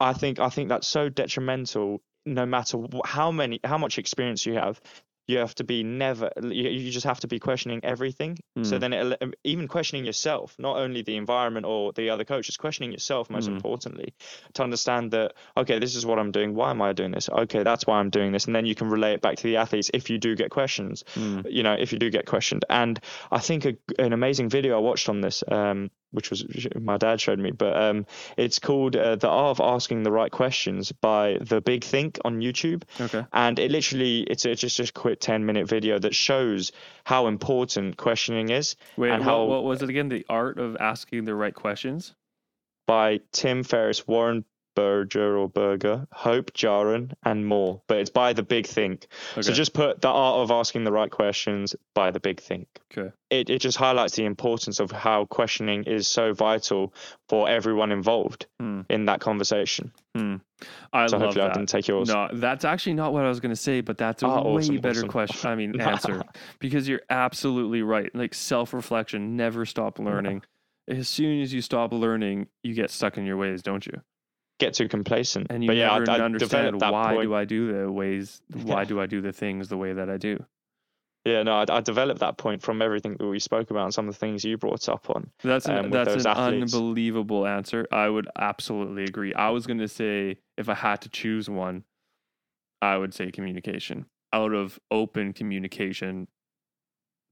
[0.00, 2.02] I think I think that's so detrimental.
[2.24, 4.80] No matter how many how much experience you have,
[5.26, 6.30] you have to be never.
[6.42, 8.38] You, just have to be questioning everything.
[8.62, 8.80] So Mm.
[8.80, 13.30] then, it, even questioning yourself, not only the environment or the other coaches, questioning yourself
[13.30, 13.54] most Mm.
[13.56, 14.14] importantly,
[14.54, 16.54] to understand that okay, this is what I'm doing.
[16.54, 17.28] Why am I doing this?
[17.28, 19.56] Okay, that's why I'm doing this, and then you can relay it back to the
[19.56, 21.46] athletes if you do get questions Mm.
[21.50, 22.64] you know, if you do get questioned.
[22.68, 22.98] And
[23.30, 26.44] I think a, an amazing video I watched on this, um, which was
[26.80, 28.06] my dad showed me, but um,
[28.36, 32.40] it's called uh, "The Art of Asking the Right Questions" by The Big Think on
[32.40, 33.26] YouTube, Okay.
[33.32, 36.72] and it literally it's, a, just just a quick ten minute video that shows
[37.04, 40.08] how important questioning is Wait, And what, how- what was it again?
[40.08, 42.14] The art of asking the right questions?
[42.86, 44.44] by Tim Ferriss, Warren
[44.74, 47.82] Berger or Berger, Hope, Jaron, and more.
[47.88, 49.06] But it's by the big think.
[49.32, 49.42] Okay.
[49.42, 52.66] So just put the art of asking the right questions by the big think.
[52.96, 53.10] okay.
[53.30, 56.92] It it just highlights the importance of how questioning is so vital
[57.28, 58.82] for everyone involved Hmm.
[58.90, 59.92] in that conversation.
[60.16, 60.36] Hmm.
[60.92, 61.54] I so love hopefully I that.
[61.54, 62.08] didn't take yours.
[62.08, 64.60] No, that's actually not what I was going to say, but that's a Oh, way
[64.62, 65.08] awesome, better awesome.
[65.08, 65.50] question.
[65.50, 66.22] I mean, answer
[66.60, 68.14] because you're absolutely right.
[68.14, 70.42] Like self reflection, never stop learning.
[70.88, 74.02] As soon as you stop learning, you get stuck in your ways, don't you?
[74.62, 75.48] Get too complacent.
[75.50, 77.22] And you but yeah, never I, I understand why point.
[77.22, 78.40] do I do the ways?
[78.62, 80.44] Why do I do the things the way that I do?
[81.24, 84.08] Yeah, no, I, I developed that point from everything that we spoke about and some
[84.08, 85.30] of the things you brought up on.
[85.44, 86.74] That's an, um, that's an athletes.
[86.74, 87.86] unbelievable answer.
[87.92, 89.32] I would absolutely agree.
[89.32, 91.84] I was going to say if I had to choose one,
[92.80, 94.06] I would say communication.
[94.32, 96.26] Out of open communication,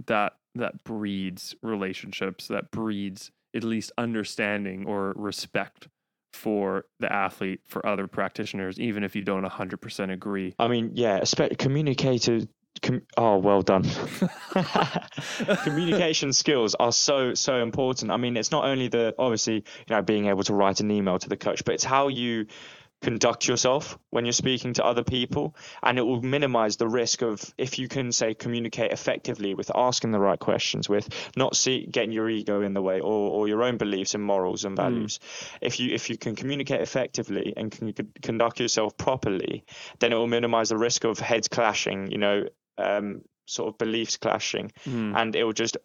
[0.06, 5.88] that that breeds relationships, that breeds at least understanding or respect
[6.32, 10.54] for the athlete, for other practitioners, even if you don't 100% agree.
[10.58, 11.22] I mean, yeah,
[11.58, 12.48] communicated.
[12.82, 13.84] Com- oh, well done.
[15.64, 18.12] Communication skills are so so important.
[18.12, 21.18] I mean, it's not only the obviously you know being able to write an email
[21.18, 22.46] to the coach, but it's how you
[23.02, 27.42] conduct yourself when you're speaking to other people, and it will minimize the risk of
[27.56, 32.12] if you can say communicate effectively with asking the right questions, with not see getting
[32.12, 35.18] your ego in the way or, or your own beliefs and morals and values.
[35.60, 37.92] If you if you can communicate effectively and can
[38.22, 39.64] conduct yourself properly,
[39.98, 42.10] then it will minimize the risk of heads clashing.
[42.10, 42.44] You know.
[42.78, 45.12] Um, sort of beliefs clashing Hmm.
[45.16, 45.76] and it will just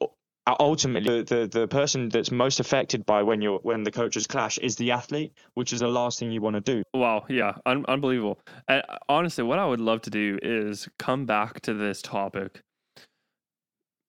[0.60, 4.58] ultimately the, the the person that's most affected by when you're when the coaches clash
[4.60, 7.86] is the athlete which is the last thing you want to do Wow, yeah, un-
[7.88, 8.40] unbelievable.
[8.68, 12.62] And uh, honestly, what I would love to do is come back to this topic.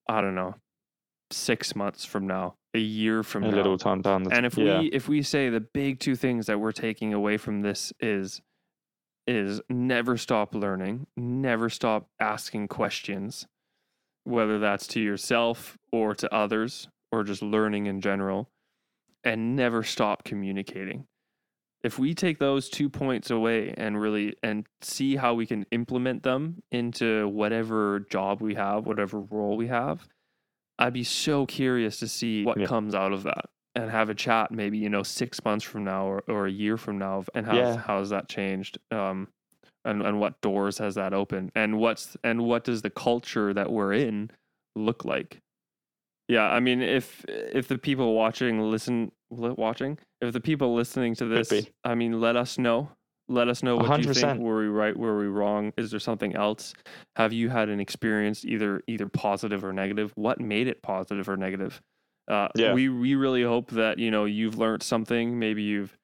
[0.09, 0.55] I don't know,
[1.33, 4.57] six months from now, a year from a now, little time down the and if
[4.57, 4.81] yeah.
[4.81, 8.41] we if we say the big two things that we're taking away from this is
[9.27, 13.49] is never stop learning, never stop asking questions,
[14.27, 18.51] whether that's to yourself or to others or just learning in general,
[19.25, 21.07] and never stop communicating.
[21.83, 26.25] If we take those two points away and really and see how we can implement
[26.25, 30.07] them into whatever job we have, whatever role we have,
[30.79, 32.67] I'd be so curious to see what Yeah.
[32.67, 33.45] comes out of that
[33.77, 36.77] and have a chat maybe you know six months from now or, or a year
[36.77, 37.77] from now and how Yeah.
[37.77, 39.29] how has that changed um
[39.87, 41.51] and and what doors has that open?
[41.55, 44.31] And what's and what does the culture that we're in
[44.75, 45.39] look like?
[46.29, 51.15] Yeah i mean if if the people watching listen li- watching if the people listening
[51.15, 51.53] to this
[51.85, 52.91] i mean let us know.
[53.29, 54.39] Let us know what you think.
[54.41, 54.97] Were we right?
[54.97, 55.73] Were we wrong?
[55.77, 56.75] Is there something else?
[57.17, 60.13] Have you had an experience either either positive or negative?
[60.15, 61.83] What made it positive or negative?
[62.29, 62.73] Uh, Yeah.
[62.73, 65.41] we we really hope that you know you've learned something.
[65.41, 65.97] Maybe you've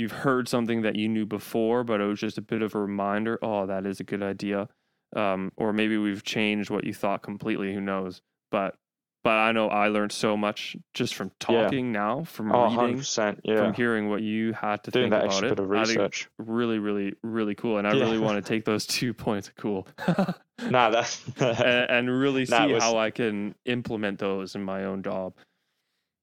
[0.00, 2.80] you've heard something that you knew before but it was just a bit of a
[2.80, 4.68] reminder oh that is a good idea.
[5.14, 8.22] Um, or maybe we've changed what you thought completely who knows?
[8.50, 8.76] But
[9.22, 11.62] but i know i learned so much just from Yeah.
[11.64, 13.02] talking now from oh reading
[13.44, 13.56] yeah.
[13.56, 15.56] from hearing what you had to doing think that about extra it.
[15.56, 16.28] bit of research.
[16.38, 18.04] really really really cool and i Yeah.
[18.04, 19.50] really want to take those two points.
[19.58, 19.86] Cool.
[20.70, 24.84] Nah that's and, and really see That was- how i can implement those in my
[24.84, 25.34] own job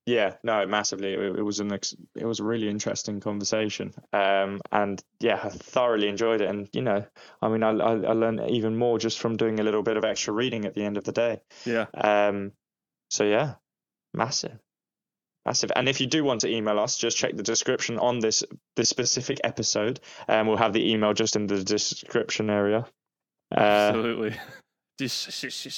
[0.07, 1.13] Yeah, no, massively.
[1.13, 5.49] It, it was an ex- it was a really interesting conversation, um, and yeah, I
[5.49, 6.49] thoroughly enjoyed it.
[6.49, 7.05] And you know,
[7.41, 10.05] I mean, I, I I learned even more just from doing a little bit of
[10.05, 11.41] extra reading at the end of the day.
[11.65, 12.53] yeah Um,
[13.09, 13.55] so yeah,
[14.13, 14.57] massive,
[15.45, 15.73] massive.
[15.75, 18.45] And if you do want to email us, just check the description on this
[18.77, 19.99] this specific episode,
[20.29, 22.87] and we'll have the email just in the description area.
[23.53, 24.39] Uh, absolutely
[24.97, 25.25] this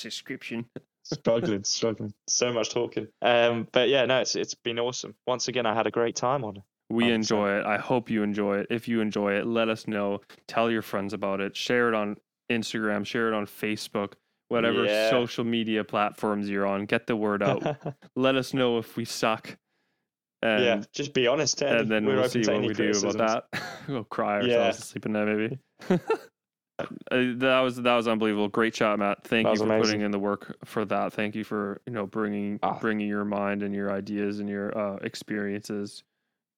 [0.03, 0.69] description
[1.14, 2.14] struggling, struggling.
[2.28, 3.07] So much talking.
[3.22, 5.16] Um, but yeah, no, it's it's been awesome.
[5.28, 6.64] Once again, I had a great time on it.
[6.91, 7.14] We 100%.
[7.14, 7.66] enjoy it.
[7.66, 8.68] I hope you enjoy it.
[8.72, 10.22] If you enjoy it, let us know.
[10.47, 11.55] Tell your friends about it.
[11.55, 12.18] Share it on
[12.51, 13.05] Instagram.
[13.05, 14.14] Share it on Facebook.
[14.47, 15.12] Whatever Yeah.
[15.12, 17.62] social media platforms you're on, get the word out.
[18.16, 19.55] let us know if we suck.
[20.41, 23.62] And, yeah, just be honest, and then We're we'll see what we do about that.
[23.89, 24.72] we'll cry ourselves Yeah.
[24.72, 25.60] to sleep at night, maybe.
[26.80, 28.47] Uh, that was that was unbelievable.
[28.47, 29.23] Great shot, Matt.
[29.25, 29.82] Thank That you for amazing.
[29.84, 31.13] putting in the work for that.
[31.13, 32.77] Thank you for you know bringing Ah.
[32.80, 36.03] bringing your mind and your ideas and your uh, experiences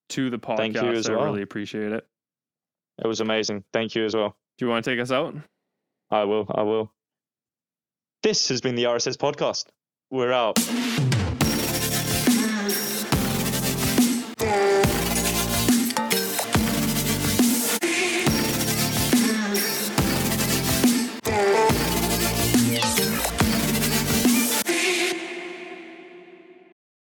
[0.09, 0.57] to the podcast.
[0.57, 1.25] Thank you as I well.
[1.25, 2.05] really appreciate it.
[3.03, 3.63] It was amazing.
[3.73, 4.35] Thank you as well.
[4.57, 5.35] Do you want to take us out?
[6.11, 6.45] I will.
[6.53, 6.91] I will.
[8.21, 9.65] This has been the RSS podcast.
[10.11, 10.59] We're out.